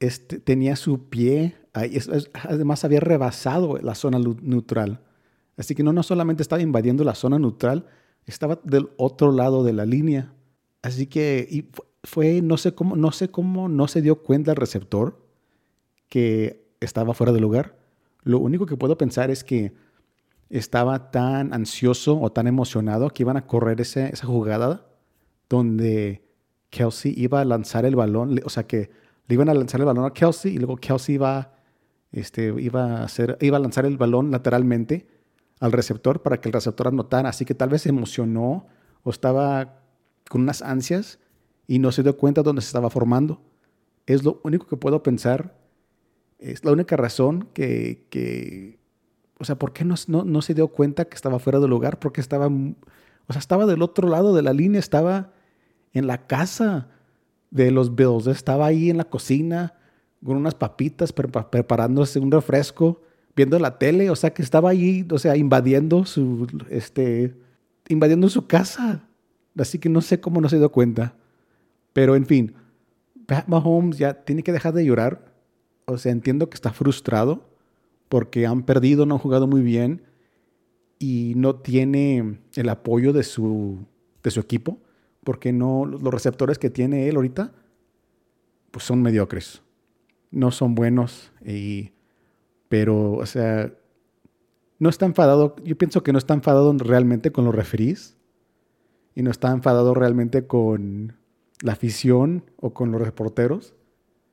este, 0.00 0.38
tenía 0.38 0.76
su 0.76 1.08
pie, 1.08 1.56
ahí, 1.72 1.98
además 2.44 2.84
había 2.84 3.00
rebasado 3.00 3.78
la 3.78 3.94
zona 3.94 4.18
neutral. 4.18 5.00
Así 5.58 5.74
que 5.74 5.82
no, 5.82 5.92
no 5.92 6.02
solamente 6.02 6.42
estaba 6.42 6.62
invadiendo 6.62 7.04
la 7.04 7.14
zona 7.14 7.38
neutral, 7.38 7.86
estaba 8.26 8.60
del 8.62 8.90
otro 8.96 9.32
lado 9.32 9.64
de 9.64 9.72
la 9.72 9.84
línea. 9.84 10.32
Así 10.82 11.06
que 11.06 11.68
fue, 12.04 12.40
no 12.40 12.56
sé 12.56 12.74
cómo, 12.74 12.94
no 12.94 13.10
sé 13.10 13.30
cómo 13.30 13.68
no 13.68 13.88
se 13.88 14.00
dio 14.00 14.22
cuenta 14.22 14.52
el 14.52 14.56
receptor 14.56 15.20
que 16.08 16.68
estaba 16.80 17.12
fuera 17.12 17.32
de 17.32 17.40
lugar. 17.40 17.76
Lo 18.22 18.38
único 18.38 18.66
que 18.66 18.76
puedo 18.76 18.96
pensar 18.96 19.30
es 19.30 19.42
que 19.42 19.74
estaba 20.48 21.10
tan 21.10 21.52
ansioso 21.52 22.20
o 22.20 22.30
tan 22.30 22.46
emocionado 22.46 23.10
que 23.10 23.24
iban 23.24 23.36
a 23.36 23.46
correr 23.46 23.80
esa 23.80 24.26
jugada 24.26 24.86
donde 25.48 26.22
Kelsey 26.70 27.14
iba 27.16 27.40
a 27.40 27.44
lanzar 27.44 27.84
el 27.84 27.96
balón, 27.96 28.40
o 28.44 28.50
sea 28.50 28.66
que 28.66 28.90
le 29.26 29.34
iban 29.34 29.48
a 29.48 29.54
lanzar 29.54 29.80
el 29.80 29.86
balón 29.86 30.04
a 30.04 30.12
Kelsey 30.12 30.54
y 30.54 30.58
luego 30.58 30.76
Kelsey 30.76 31.16
iba, 31.16 31.52
este, 32.12 32.54
iba, 32.58 33.00
a, 33.00 33.04
hacer, 33.04 33.36
iba 33.40 33.56
a 33.56 33.60
lanzar 33.60 33.86
el 33.86 33.96
balón 33.96 34.30
lateralmente 34.30 35.17
al 35.60 35.72
receptor 35.72 36.22
para 36.22 36.40
que 36.40 36.48
el 36.48 36.52
receptor 36.52 36.88
anotara. 36.88 37.28
Así 37.28 37.44
que 37.44 37.54
tal 37.54 37.68
vez 37.68 37.82
se 37.82 37.88
emocionó 37.88 38.66
o 39.02 39.10
estaba 39.10 39.80
con 40.28 40.42
unas 40.42 40.62
ansias 40.62 41.18
y 41.66 41.78
no 41.78 41.92
se 41.92 42.02
dio 42.02 42.16
cuenta 42.16 42.42
dónde 42.42 42.62
se 42.62 42.68
estaba 42.68 42.90
formando. 42.90 43.40
Es 44.06 44.24
lo 44.24 44.40
único 44.44 44.66
que 44.66 44.76
puedo 44.76 45.02
pensar. 45.02 45.56
Es 46.38 46.64
la 46.64 46.72
única 46.72 46.96
razón 46.96 47.48
que, 47.52 48.06
que 48.10 48.78
o 49.38 49.44
sea, 49.44 49.58
¿por 49.58 49.72
qué 49.72 49.84
no, 49.84 49.94
no, 50.06 50.24
no, 50.24 50.42
se 50.42 50.54
dio 50.54 50.68
cuenta 50.68 51.04
que 51.04 51.14
estaba 51.14 51.38
fuera 51.38 51.60
del 51.60 51.70
lugar? 51.70 51.98
Porque 51.98 52.20
estaba, 52.20 52.46
o 52.46 53.32
sea, 53.32 53.38
estaba 53.38 53.66
del 53.66 53.82
otro 53.82 54.08
lado 54.08 54.34
de 54.34 54.42
la 54.42 54.52
línea, 54.52 54.80
estaba 54.80 55.32
en 55.92 56.06
la 56.06 56.26
casa 56.26 56.88
de 57.50 57.70
los 57.70 57.94
Bills. 57.94 58.26
Estaba 58.26 58.66
ahí 58.66 58.90
en 58.90 58.96
la 58.96 59.04
cocina 59.04 59.74
con 60.24 60.36
unas 60.36 60.54
papitas 60.54 61.12
preparándose 61.12 62.18
un 62.18 62.32
refresco, 62.32 63.02
viendo 63.38 63.56
la 63.60 63.78
tele, 63.78 64.10
o 64.10 64.16
sea 64.16 64.34
que 64.34 64.42
estaba 64.42 64.70
ahí, 64.70 65.06
o 65.08 65.16
sea, 65.16 65.36
invadiendo 65.36 66.04
su, 66.04 66.48
este, 66.70 67.36
invadiendo 67.88 68.28
su 68.28 68.48
casa. 68.48 69.04
Así 69.56 69.78
que 69.78 69.88
no 69.88 70.00
sé 70.00 70.20
cómo 70.20 70.40
no 70.40 70.48
se 70.48 70.58
dio 70.58 70.72
cuenta. 70.72 71.14
Pero 71.92 72.16
en 72.16 72.26
fin, 72.26 72.54
Pat 73.26 73.46
Mahomes 73.46 73.96
ya 73.96 74.24
tiene 74.24 74.42
que 74.42 74.50
dejar 74.50 74.74
de 74.74 74.84
llorar. 74.84 75.32
O 75.84 75.98
sea, 75.98 76.10
entiendo 76.10 76.50
que 76.50 76.56
está 76.56 76.72
frustrado 76.72 77.48
porque 78.08 78.44
han 78.44 78.64
perdido, 78.64 79.06
no 79.06 79.14
han 79.14 79.20
jugado 79.20 79.46
muy 79.46 79.62
bien 79.62 80.02
y 80.98 81.34
no 81.36 81.54
tiene 81.54 82.40
el 82.56 82.68
apoyo 82.68 83.12
de 83.12 83.22
su, 83.22 83.78
de 84.24 84.32
su 84.32 84.40
equipo 84.40 84.78
porque 85.22 85.52
no, 85.52 85.86
los 85.86 86.12
receptores 86.12 86.58
que 86.58 86.70
tiene 86.70 87.08
él 87.08 87.14
ahorita, 87.14 87.52
pues 88.72 88.84
son 88.84 89.00
mediocres. 89.00 89.62
No 90.32 90.50
son 90.50 90.74
buenos, 90.74 91.30
y, 91.46 91.92
pero, 92.68 93.12
o 93.12 93.26
sea, 93.26 93.72
no 94.78 94.88
está 94.88 95.06
enfadado, 95.06 95.56
yo 95.64 95.76
pienso 95.76 96.02
que 96.02 96.12
no 96.12 96.18
está 96.18 96.34
enfadado 96.34 96.72
realmente 96.78 97.32
con 97.32 97.44
los 97.44 97.54
referees 97.54 98.16
y 99.14 99.22
no 99.22 99.30
está 99.30 99.50
enfadado 99.50 99.94
realmente 99.94 100.46
con 100.46 101.16
la 101.62 101.72
afición 101.72 102.44
o 102.56 102.72
con 102.72 102.92
los 102.92 103.00
reporteros, 103.00 103.74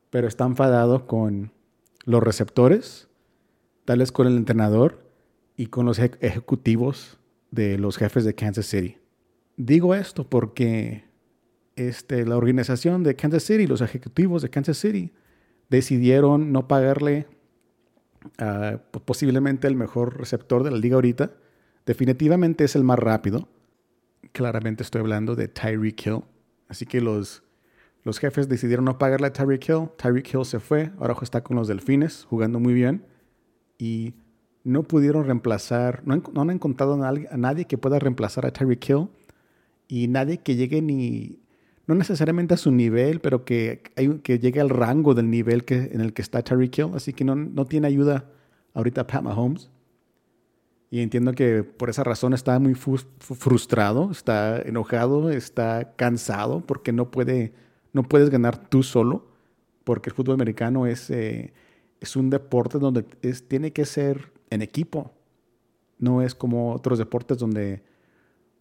pero 0.10 0.28
está 0.28 0.46
enfadado 0.46 1.08
con 1.08 1.52
los 2.06 2.22
receptores, 2.22 3.08
tal 3.86 4.00
vez 4.00 4.12
con 4.12 4.28
el 4.28 4.38
entrenador 4.38 5.10
y 5.58 5.68
con 5.68 5.86
los 5.86 5.98
ejecutivos 6.00 7.20
de 7.52 7.78
los 7.78 7.98
jefes 7.98 8.26
de 8.26 8.36
Kansas 8.36 8.68
City. 8.68 8.98
Digo 9.58 9.96
esto 9.96 10.30
porque 10.30 11.06
este, 11.76 12.26
la 12.26 12.38
organización 12.38 13.04
de 13.04 13.16
Kansas 13.16 13.44
City, 13.44 13.66
los 13.66 13.82
ejecutivos 13.82 14.42
de 14.42 14.50
Kansas 14.50 14.78
City, 14.78 15.14
decidieron 15.70 16.52
no 16.52 16.68
pagarle 16.68 17.28
uh, 18.42 18.78
posiblemente 19.06 19.68
el 19.68 19.76
mejor 19.76 20.18
receptor 20.18 20.64
de 20.64 20.72
la 20.72 20.78
liga 20.78 20.96
ahorita. 20.96 21.32
Definitivamente 21.86 22.64
es 22.64 22.76
el 22.76 22.84
más 22.84 23.00
rápido. 23.00 23.48
Claramente 24.32 24.84
estoy 24.84 25.02
hablando 25.02 25.36
de 25.36 25.48
Tyreek 25.48 26.06
Hill. 26.06 26.24
Así 26.68 26.86
que 26.86 27.02
los, 27.02 27.44
los 28.04 28.20
jefes 28.20 28.50
decidieron 28.50 28.86
no 28.86 28.98
pagarle 28.98 29.28
a 29.28 29.34
Tyreek 29.34 29.70
Hill. 29.70 29.90
Tyreek 29.98 30.34
Hill 30.34 30.46
se 30.46 30.60
fue. 30.60 30.92
Ahora 31.00 31.16
está 31.22 31.44
con 31.44 31.56
los 31.58 31.68
Delfines, 31.68 32.26
jugando 32.30 32.60
muy 32.60 32.74
bien. 32.74 33.06
Y 33.78 34.14
no 34.64 34.84
pudieron 34.84 35.26
reemplazar, 35.26 36.02
no, 36.06 36.22
no 36.34 36.42
han 36.42 36.50
encontrado 36.50 37.02
a 37.04 37.38
nadie 37.38 37.66
que 37.66 37.78
pueda 37.78 38.00
reemplazar 38.00 38.46
a 38.46 38.52
Tyreek 38.52 38.90
Hill 38.90 39.10
y 39.88 40.08
nadie 40.08 40.40
que 40.40 40.56
llegue 40.56 40.82
ni, 40.82 41.40
no 41.88 41.96
necesariamente 41.96 42.54
a 42.54 42.58
su 42.58 42.72
nivel, 42.72 43.20
pero 43.20 43.46
que, 43.46 43.84
que 44.24 44.40
llegue 44.40 44.60
al 44.60 44.70
rango 44.70 45.14
del 45.14 45.30
nivel 45.30 45.66
que, 45.66 45.76
en 45.92 46.02
el 46.02 46.14
que 46.14 46.22
está 46.22 46.42
Terry 46.42 46.70
Kill. 46.70 46.92
Así 46.96 47.14
que 47.14 47.24
no, 47.24 47.36
no 47.36 47.66
tiene 47.66 47.88
ayuda 47.88 48.26
ahorita 48.74 49.06
Pat 49.08 49.22
Mahomes. 49.22 49.70
Y 50.90 51.02
entiendo 51.02 51.34
que 51.34 51.64
por 51.64 51.90
esa 51.90 52.04
razón 52.04 52.34
está 52.34 52.58
muy 52.60 52.74
frustrado, 52.74 54.12
está 54.12 54.62
enojado, 54.62 55.30
está 55.30 55.94
cansado 55.96 56.62
porque 56.62 56.94
no, 56.94 57.12
puede, 57.12 57.54
no 57.92 58.04
puedes 58.04 58.30
ganar 58.30 58.70
tú 58.70 58.82
solo, 58.82 59.28
porque 59.84 60.10
el 60.10 60.16
fútbol 60.16 60.36
americano 60.36 60.86
es, 60.86 61.10
eh, 61.10 61.54
es 62.00 62.16
un 62.16 62.30
deporte 62.30 62.80
donde 62.80 63.06
es, 63.22 63.48
tiene 63.48 63.74
que 63.74 63.86
ser 63.86 64.32
en 64.50 64.62
equipo. 64.62 65.12
No 65.98 66.22
es 66.22 66.34
como 66.36 66.74
otros 66.74 66.98
deportes 66.98 67.38
donde 67.38 67.84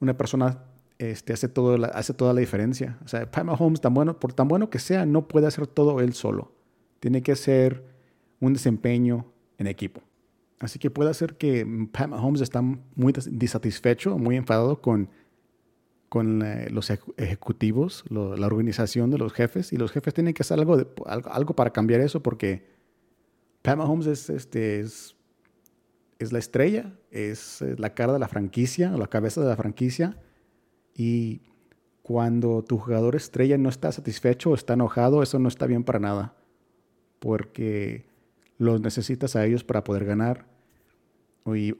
una 0.01 0.17
persona 0.17 0.65
este, 1.11 1.33
hace, 1.33 1.49
todo 1.49 1.77
hace 1.93 2.15
toda 2.15 2.33
la 2.33 2.41
diferencia. 2.41 2.99
O 3.05 3.09
sea, 3.09 3.31
Pat 3.31 3.45
Mahomes, 3.45 3.81
tan 3.81 3.95
bueno, 3.95 4.19
por 4.19 4.33
tan 4.33 4.49
bueno 4.49 4.71
que 4.71 4.79
sea, 4.79 5.07
no 5.07 5.29
puede 5.29 5.47
hacer 5.47 5.67
todo 5.67 6.01
él 6.01 6.15
solo. 6.15 6.53
Tiene 7.01 7.23
que 7.23 7.37
ser 7.37 7.85
un 8.41 8.53
desempeño 8.53 9.27
en 9.59 9.67
equipo. 9.67 10.03
Así 10.61 10.79
que 10.79 10.91
puede 10.91 11.13
ser 11.15 11.37
que 11.37 11.67
Pat 11.93 12.09
Mahomes 12.09 12.41
está 12.41 12.63
muy 12.63 13.13
disatisfecho, 13.31 14.19
muy 14.19 14.37
enfadado 14.37 14.81
con, 14.81 15.11
con 16.09 16.43
eh, 16.43 16.69
los 16.71 16.91
ejecutivos, 16.91 18.05
la 18.09 18.47
organización 18.47 19.11
de 19.11 19.19
los 19.19 19.33
jefes, 19.33 19.73
y 19.73 19.77
los 19.77 19.93
jefes 19.93 20.15
tienen 20.15 20.33
que 20.33 20.43
hacer 20.43 20.59
algo, 20.59 20.79
algo, 21.07 21.57
para 21.57 21.71
cambiar 21.71 22.01
eso, 22.01 22.23
porque 22.23 22.67
Pat 23.63 23.77
Mahomes 23.77 24.07
es, 24.07 24.31
este, 24.31 24.81
es, 24.81 25.17
es 26.19 26.33
la 26.33 26.39
estrella, 26.39 26.95
es 27.11 27.63
la 27.77 27.95
cara 27.95 28.13
de 28.13 28.19
la 28.19 28.29
franquicia, 28.29 28.91
la 28.93 29.09
cabeza 29.09 29.41
de 29.41 29.49
la 29.49 29.57
franquicia, 29.57 30.17
y 30.95 31.43
cuando 32.03 32.63
tu 32.63 32.79
jugador 32.79 33.17
estrella 33.17 33.59
no 33.59 33.69
está 33.69 33.91
satisfecho 33.91 34.51
o 34.51 34.55
está 34.55 34.75
enojado, 34.75 35.23
eso 35.23 35.39
no 35.39 35.49
está 35.49 35.67
bien 35.67 35.85
para 35.85 35.99
nada. 35.99 36.35
Porque 37.19 38.07
los 38.59 38.81
necesitas 38.81 39.37
a 39.37 39.45
ellos 39.45 39.65
para 39.65 39.85
poder 39.85 40.05
ganar. 40.05 40.47
¿Y, 41.47 41.75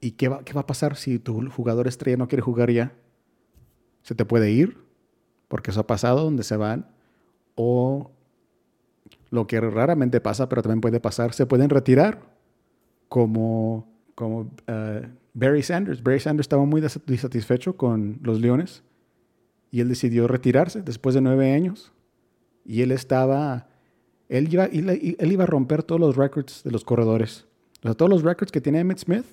¿y 0.00 0.10
qué, 0.12 0.28
va, 0.28 0.44
qué 0.44 0.52
va 0.52 0.62
a 0.62 0.66
pasar 0.66 0.96
si 0.96 1.18
tu 1.18 1.48
jugador 1.50 1.86
estrella 1.86 2.16
no 2.16 2.28
quiere 2.28 2.42
jugar 2.42 2.70
ya? 2.70 2.94
Se 4.02 4.14
te 4.14 4.24
puede 4.24 4.50
ir, 4.50 4.78
porque 5.48 5.70
eso 5.70 5.80
ha 5.80 5.86
pasado 5.86 6.24
donde 6.24 6.42
se 6.42 6.56
van. 6.56 6.88
O 7.54 8.10
lo 9.30 9.46
que 9.46 9.60
raramente 9.60 10.20
pasa, 10.20 10.48
pero 10.48 10.62
también 10.62 10.80
puede 10.80 11.00
pasar, 11.00 11.32
se 11.34 11.46
pueden 11.46 11.70
retirar, 11.70 12.22
como, 13.08 13.86
como 14.16 14.50
eh, 14.66 15.06
Barry 15.34 15.62
Sanders. 15.62 16.02
Barry 16.02 16.18
Sanders 16.18 16.46
estaba 16.46 16.64
muy 16.64 16.82
disatisfecho 17.06 17.76
con 17.76 18.18
los 18.22 18.40
Leones 18.40 18.82
y 19.70 19.80
él 19.80 19.88
decidió 19.88 20.26
retirarse 20.26 20.82
después 20.82 21.14
de 21.14 21.20
nueve 21.20 21.52
años. 21.52 21.92
Y 22.64 22.82
él 22.82 22.90
estaba, 22.90 23.68
él 24.28 24.52
iba, 24.52 24.64
él 24.64 25.32
iba 25.32 25.44
a 25.44 25.46
romper 25.46 25.84
todos 25.84 26.00
los 26.00 26.16
records 26.16 26.64
de 26.64 26.72
los 26.72 26.82
corredores. 26.82 27.46
O 27.80 27.82
sea, 27.82 27.94
todos 27.94 28.10
los 28.10 28.22
records 28.22 28.50
que 28.50 28.60
tiene 28.60 28.80
Emmett 28.80 28.98
Smith 28.98 29.26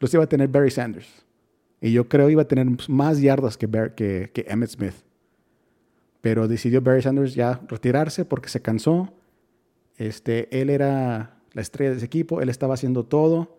los 0.00 0.12
iba 0.12 0.24
a 0.24 0.28
tener 0.28 0.48
Barry 0.48 0.70
Sanders. 0.70 1.24
Y 1.80 1.92
yo 1.92 2.08
creo 2.08 2.28
iba 2.28 2.42
a 2.42 2.48
tener 2.48 2.66
más 2.88 3.20
yardas 3.20 3.56
que, 3.56 3.68
que, 3.94 4.30
que 4.34 4.44
Emmett 4.48 4.70
Smith. 4.70 4.94
Pero 6.20 6.48
decidió 6.48 6.82
Barry 6.82 7.02
Sanders 7.02 7.34
ya 7.34 7.60
retirarse 7.68 8.24
porque 8.24 8.48
se 8.48 8.60
cansó. 8.60 9.14
Este, 9.96 10.60
él 10.60 10.70
era 10.70 11.38
la 11.52 11.62
estrella 11.62 11.92
de 11.92 11.98
ese 11.98 12.06
equipo, 12.06 12.40
él 12.40 12.48
estaba 12.48 12.74
haciendo 12.74 13.04
todo, 13.04 13.57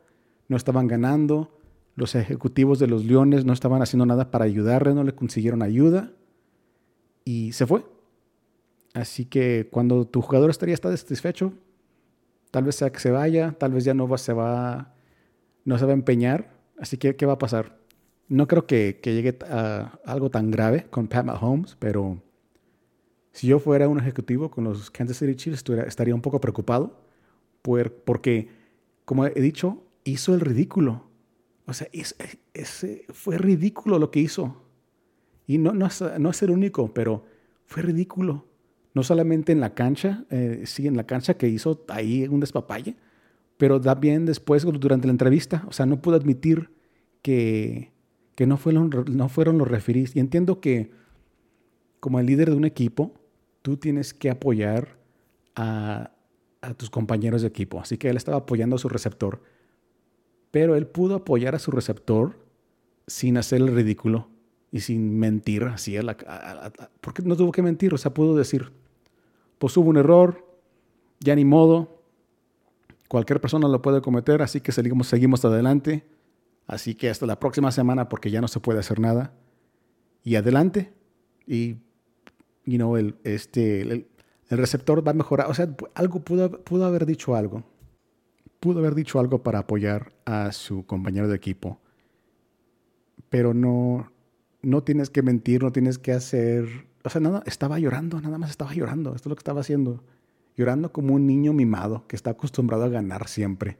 no 0.50 0.58
estaban 0.58 0.88
ganando. 0.88 1.58
Los 1.96 2.16
ejecutivos 2.16 2.80
de 2.80 2.88
los 2.88 3.06
Leones 3.06 3.46
no 3.46 3.54
estaban 3.54 3.82
haciendo 3.82 4.06
nada 4.06 4.32
para 4.32 4.46
ayudarle, 4.46 4.94
no 4.94 5.04
le 5.04 5.16
consiguieron 5.16 5.62
ayuda 5.62 6.12
y 7.24 7.54
se 7.54 7.66
fue. 7.66 7.86
Así 8.94 9.26
que 9.26 9.70
cuando 9.72 10.06
tu 10.06 10.22
jugador 10.22 10.50
estaría 10.50 10.74
está 10.74 10.96
satisfecho, 10.96 11.54
tal 12.52 12.64
vez 12.64 12.76
sea 12.76 12.92
que 12.92 13.00
se 13.00 13.12
vaya, 13.12 13.56
tal 13.58 13.74
vez 13.74 13.84
ya 13.84 13.94
no 13.94 14.18
se 14.18 14.34
va, 14.34 14.96
no 15.64 15.78
se 15.78 15.86
a 15.86 15.92
empeñar. 15.92 16.52
Así 16.80 16.98
que, 16.98 17.16
¿qué 17.16 17.26
va 17.26 17.34
a 17.34 17.38
pasar? 17.38 17.78
No 18.28 18.48
creo 18.48 18.66
que, 18.66 19.00
llegue 19.04 19.38
a 19.50 20.00
algo 20.06 20.30
tan 20.32 20.50
grave 20.50 20.88
con 20.90 21.08
Pat 21.08 21.26
Mahomes, 21.26 21.76
pero 21.78 22.22
si 23.32 23.48
yo 23.48 23.60
fuera 23.60 23.88
un 23.88 24.00
ejecutivo 24.00 24.50
con 24.50 24.64
los 24.64 24.90
Kansas 24.90 25.18
City 25.18 25.36
Chiefs, 25.36 25.64
estaría 25.86 26.16
un 26.16 26.22
poco 26.22 26.42
preocupado 26.42 27.02
porque, 27.62 28.50
como 29.06 29.26
he 29.26 29.42
dicho, 29.42 29.84
hizo 30.10 30.34
el 30.34 30.42
ridículo. 30.42 31.10
O 31.66 31.74
sea, 31.74 31.88
es, 31.92 32.16
fue 33.14 33.38
ridículo 33.38 34.00
lo 34.00 34.12
que 34.12 34.20
hizo. 34.20 34.64
Y 35.48 35.58
no, 35.58 35.74
no, 35.74 35.88
es, 35.88 36.04
no 36.20 36.30
es 36.30 36.42
el 36.44 36.52
único, 36.52 36.94
pero 36.94 37.26
fue 37.66 37.84
ridículo. 37.84 38.48
No 38.94 39.04
solamente 39.04 39.52
en 39.52 39.60
la 39.60 39.74
cancha, 39.74 40.26
eh, 40.30 40.64
sí, 40.66 40.88
en 40.88 40.98
la 40.98 41.06
cancha 41.06 41.36
que 41.36 41.48
hizo 41.48 41.86
ahí 41.90 42.28
un 42.28 42.40
despapalle, 42.40 42.96
pero 43.58 43.80
también 43.80 44.26
después 44.26 44.64
durante 44.64 45.08
la 45.08 45.12
entrevista. 45.12 45.64
O 45.68 45.72
sea, 45.72 45.86
no 45.86 46.02
pudo 46.02 46.16
admitir 46.16 46.72
que, 47.22 47.92
que 48.36 48.48
no 48.48 48.58
fueron, 48.58 48.90
no 49.12 49.30
fueron 49.30 49.58
los 49.58 49.68
referees. 49.68 50.16
Y 50.16 50.20
entiendo 50.20 50.60
que 50.60 50.92
como 52.00 52.20
el 52.20 52.26
líder 52.26 52.50
de 52.50 52.56
un 52.56 52.66
equipo, 52.66 53.14
tú 53.62 53.78
tienes 53.78 54.14
que 54.14 54.30
apoyar 54.30 54.98
a, 55.56 56.12
a 56.62 56.74
tus 56.74 56.90
compañeros 56.90 57.42
de 57.42 57.48
equipo. 57.48 57.80
Así 57.80 57.98
que 57.98 58.10
él 58.10 58.18
estaba 58.18 58.38
apoyando 58.38 58.76
a 58.76 58.80
su 58.80 58.90
receptor, 58.90 59.42
pero 60.52 60.76
él 60.76 60.88
pudo 60.88 61.16
apoyar 61.16 61.56
a 61.56 61.60
su 61.60 61.72
receptor 61.72 62.38
sin 63.08 63.38
hacer 63.38 63.62
el 63.62 63.74
ridículo 63.76 64.28
y 64.72 64.82
sin 64.82 65.18
mentir 65.18 65.64
así 65.64 65.98
la, 65.98 66.16
porque 67.02 67.24
no 67.24 67.36
tuvo 67.36 67.52
que 67.52 67.62
mentir, 67.62 67.94
o 67.94 67.98
sea, 67.98 68.14
pudo 68.14 68.36
decir, 68.36 68.72
pues 69.58 69.76
hubo 69.78 69.90
un 69.90 69.98
error, 69.98 70.46
ya 71.20 71.36
ni 71.36 71.46
modo, 71.46 72.02
cualquier 73.08 73.42
persona 73.42 73.68
lo 73.68 73.82
puede 73.82 74.02
cometer, 74.02 74.42
así 74.42 74.62
que 74.62 74.72
seguimos, 74.72 75.08
seguimos 75.08 75.44
adelante, 75.44 76.06
así 76.68 76.94
que 76.96 77.10
hasta 77.10 77.26
la 77.26 77.40
próxima 77.40 77.72
semana 77.72 78.10
porque 78.10 78.32
ya 78.32 78.42
no 78.42 78.48
se 78.48 78.60
puede 78.60 78.80
hacer 78.80 79.00
nada, 79.00 79.34
y 80.24 80.36
adelante, 80.36 80.94
y, 81.48 81.78
you 82.66 82.96
el, 82.96 83.16
este, 83.24 83.82
el 83.82 84.08
receptor 84.50 85.06
va 85.06 85.12
a 85.12 85.16
mejorar, 85.16 85.50
o 85.50 85.54
sea, 85.54 85.76
algo 85.96 86.20
pudo, 86.20 86.64
pudo 86.64 86.86
haber 86.86 87.08
dicho 87.08 87.36
algo, 87.36 87.64
pudo 88.60 88.80
haber 88.80 88.96
dicho 88.96 89.20
algo 89.20 89.44
para 89.44 89.60
apoyar 89.60 90.12
a 90.26 90.52
su 90.52 90.86
compañero 90.86 91.28
de 91.28 91.36
equipo, 91.36 91.80
pero 93.30 93.54
no, 93.54 94.12
no 94.62 94.84
tienes 94.84 95.10
que 95.10 95.22
mentir, 95.22 95.64
no 95.64 95.72
tienes 95.72 95.98
que 95.98 96.12
hacer, 96.12 96.88
o 97.04 97.10
sea, 97.10 97.22
nada, 97.22 97.44
estaba 97.46 97.80
llorando, 97.80 98.20
nada 98.22 98.38
más 98.38 98.50
estaba 98.50 98.74
llorando, 98.74 99.16
esto 99.16 99.30
es 99.30 99.32
lo 99.32 99.36
que 99.36 99.42
estaba 99.42 99.62
haciendo, 99.62 100.04
llorando 100.58 100.92
como 100.92 101.14
un 101.14 101.26
niño 101.26 101.54
mimado 101.54 102.06
que 102.08 102.16
está 102.16 102.32
acostumbrado 102.32 102.84
a 102.84 102.90
ganar 102.90 103.28
siempre, 103.28 103.78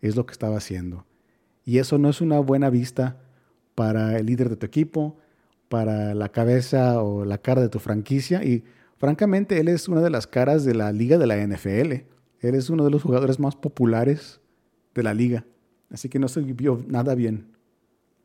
es 0.00 0.16
lo 0.16 0.26
que 0.26 0.32
estaba 0.32 0.56
haciendo. 0.56 1.06
Y 1.64 1.78
eso 1.78 1.98
no 1.98 2.08
es 2.08 2.20
una 2.20 2.38
buena 2.38 2.70
vista 2.70 3.20
para 3.74 4.18
el 4.18 4.26
líder 4.26 4.48
de 4.48 4.56
tu 4.56 4.66
equipo, 4.66 5.18
para 5.68 6.14
la 6.14 6.30
cabeza 6.30 7.02
o 7.02 7.24
la 7.24 7.38
cara 7.38 7.62
de 7.62 7.68
tu 7.68 7.78
franquicia 7.78 8.44
y 8.44 8.64
francamente 8.98 9.60
él 9.60 9.68
es 9.68 9.88
una 9.88 10.00
de 10.00 10.10
las 10.10 10.26
caras 10.26 10.64
de 10.64 10.74
la 10.74 10.92
liga 10.92 11.16
de 11.16 11.26
la 11.26 11.36
NFL. 11.36 12.04
Él 12.40 12.54
es 12.54 12.70
uno 12.70 12.84
de 12.84 12.90
los 12.90 13.02
jugadores 13.02 13.38
más 13.38 13.56
populares 13.56 14.40
de 14.94 15.02
la 15.02 15.14
liga. 15.14 15.44
Así 15.90 16.08
que 16.08 16.18
no 16.18 16.28
se 16.28 16.40
vio 16.40 16.82
nada 16.86 17.14
bien 17.14 17.56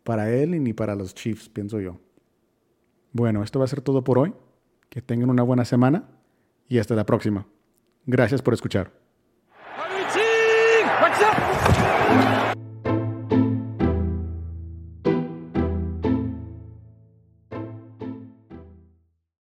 para 0.03 0.31
él 0.31 0.63
ni 0.63 0.73
para 0.73 0.95
los 0.95 1.15
Chiefs, 1.15 1.49
pienso 1.49 1.79
yo. 1.79 1.99
Bueno, 3.11 3.43
esto 3.43 3.59
va 3.59 3.65
a 3.65 3.67
ser 3.67 3.81
todo 3.81 4.03
por 4.03 4.19
hoy. 4.19 4.33
Que 4.89 5.01
tengan 5.01 5.29
una 5.29 5.43
buena 5.43 5.65
semana 5.65 6.07
y 6.69 6.77
hasta 6.77 6.95
la 6.95 7.05
próxima. 7.05 7.47
Gracias 8.05 8.41
por 8.41 8.53
escuchar. 8.53 9.04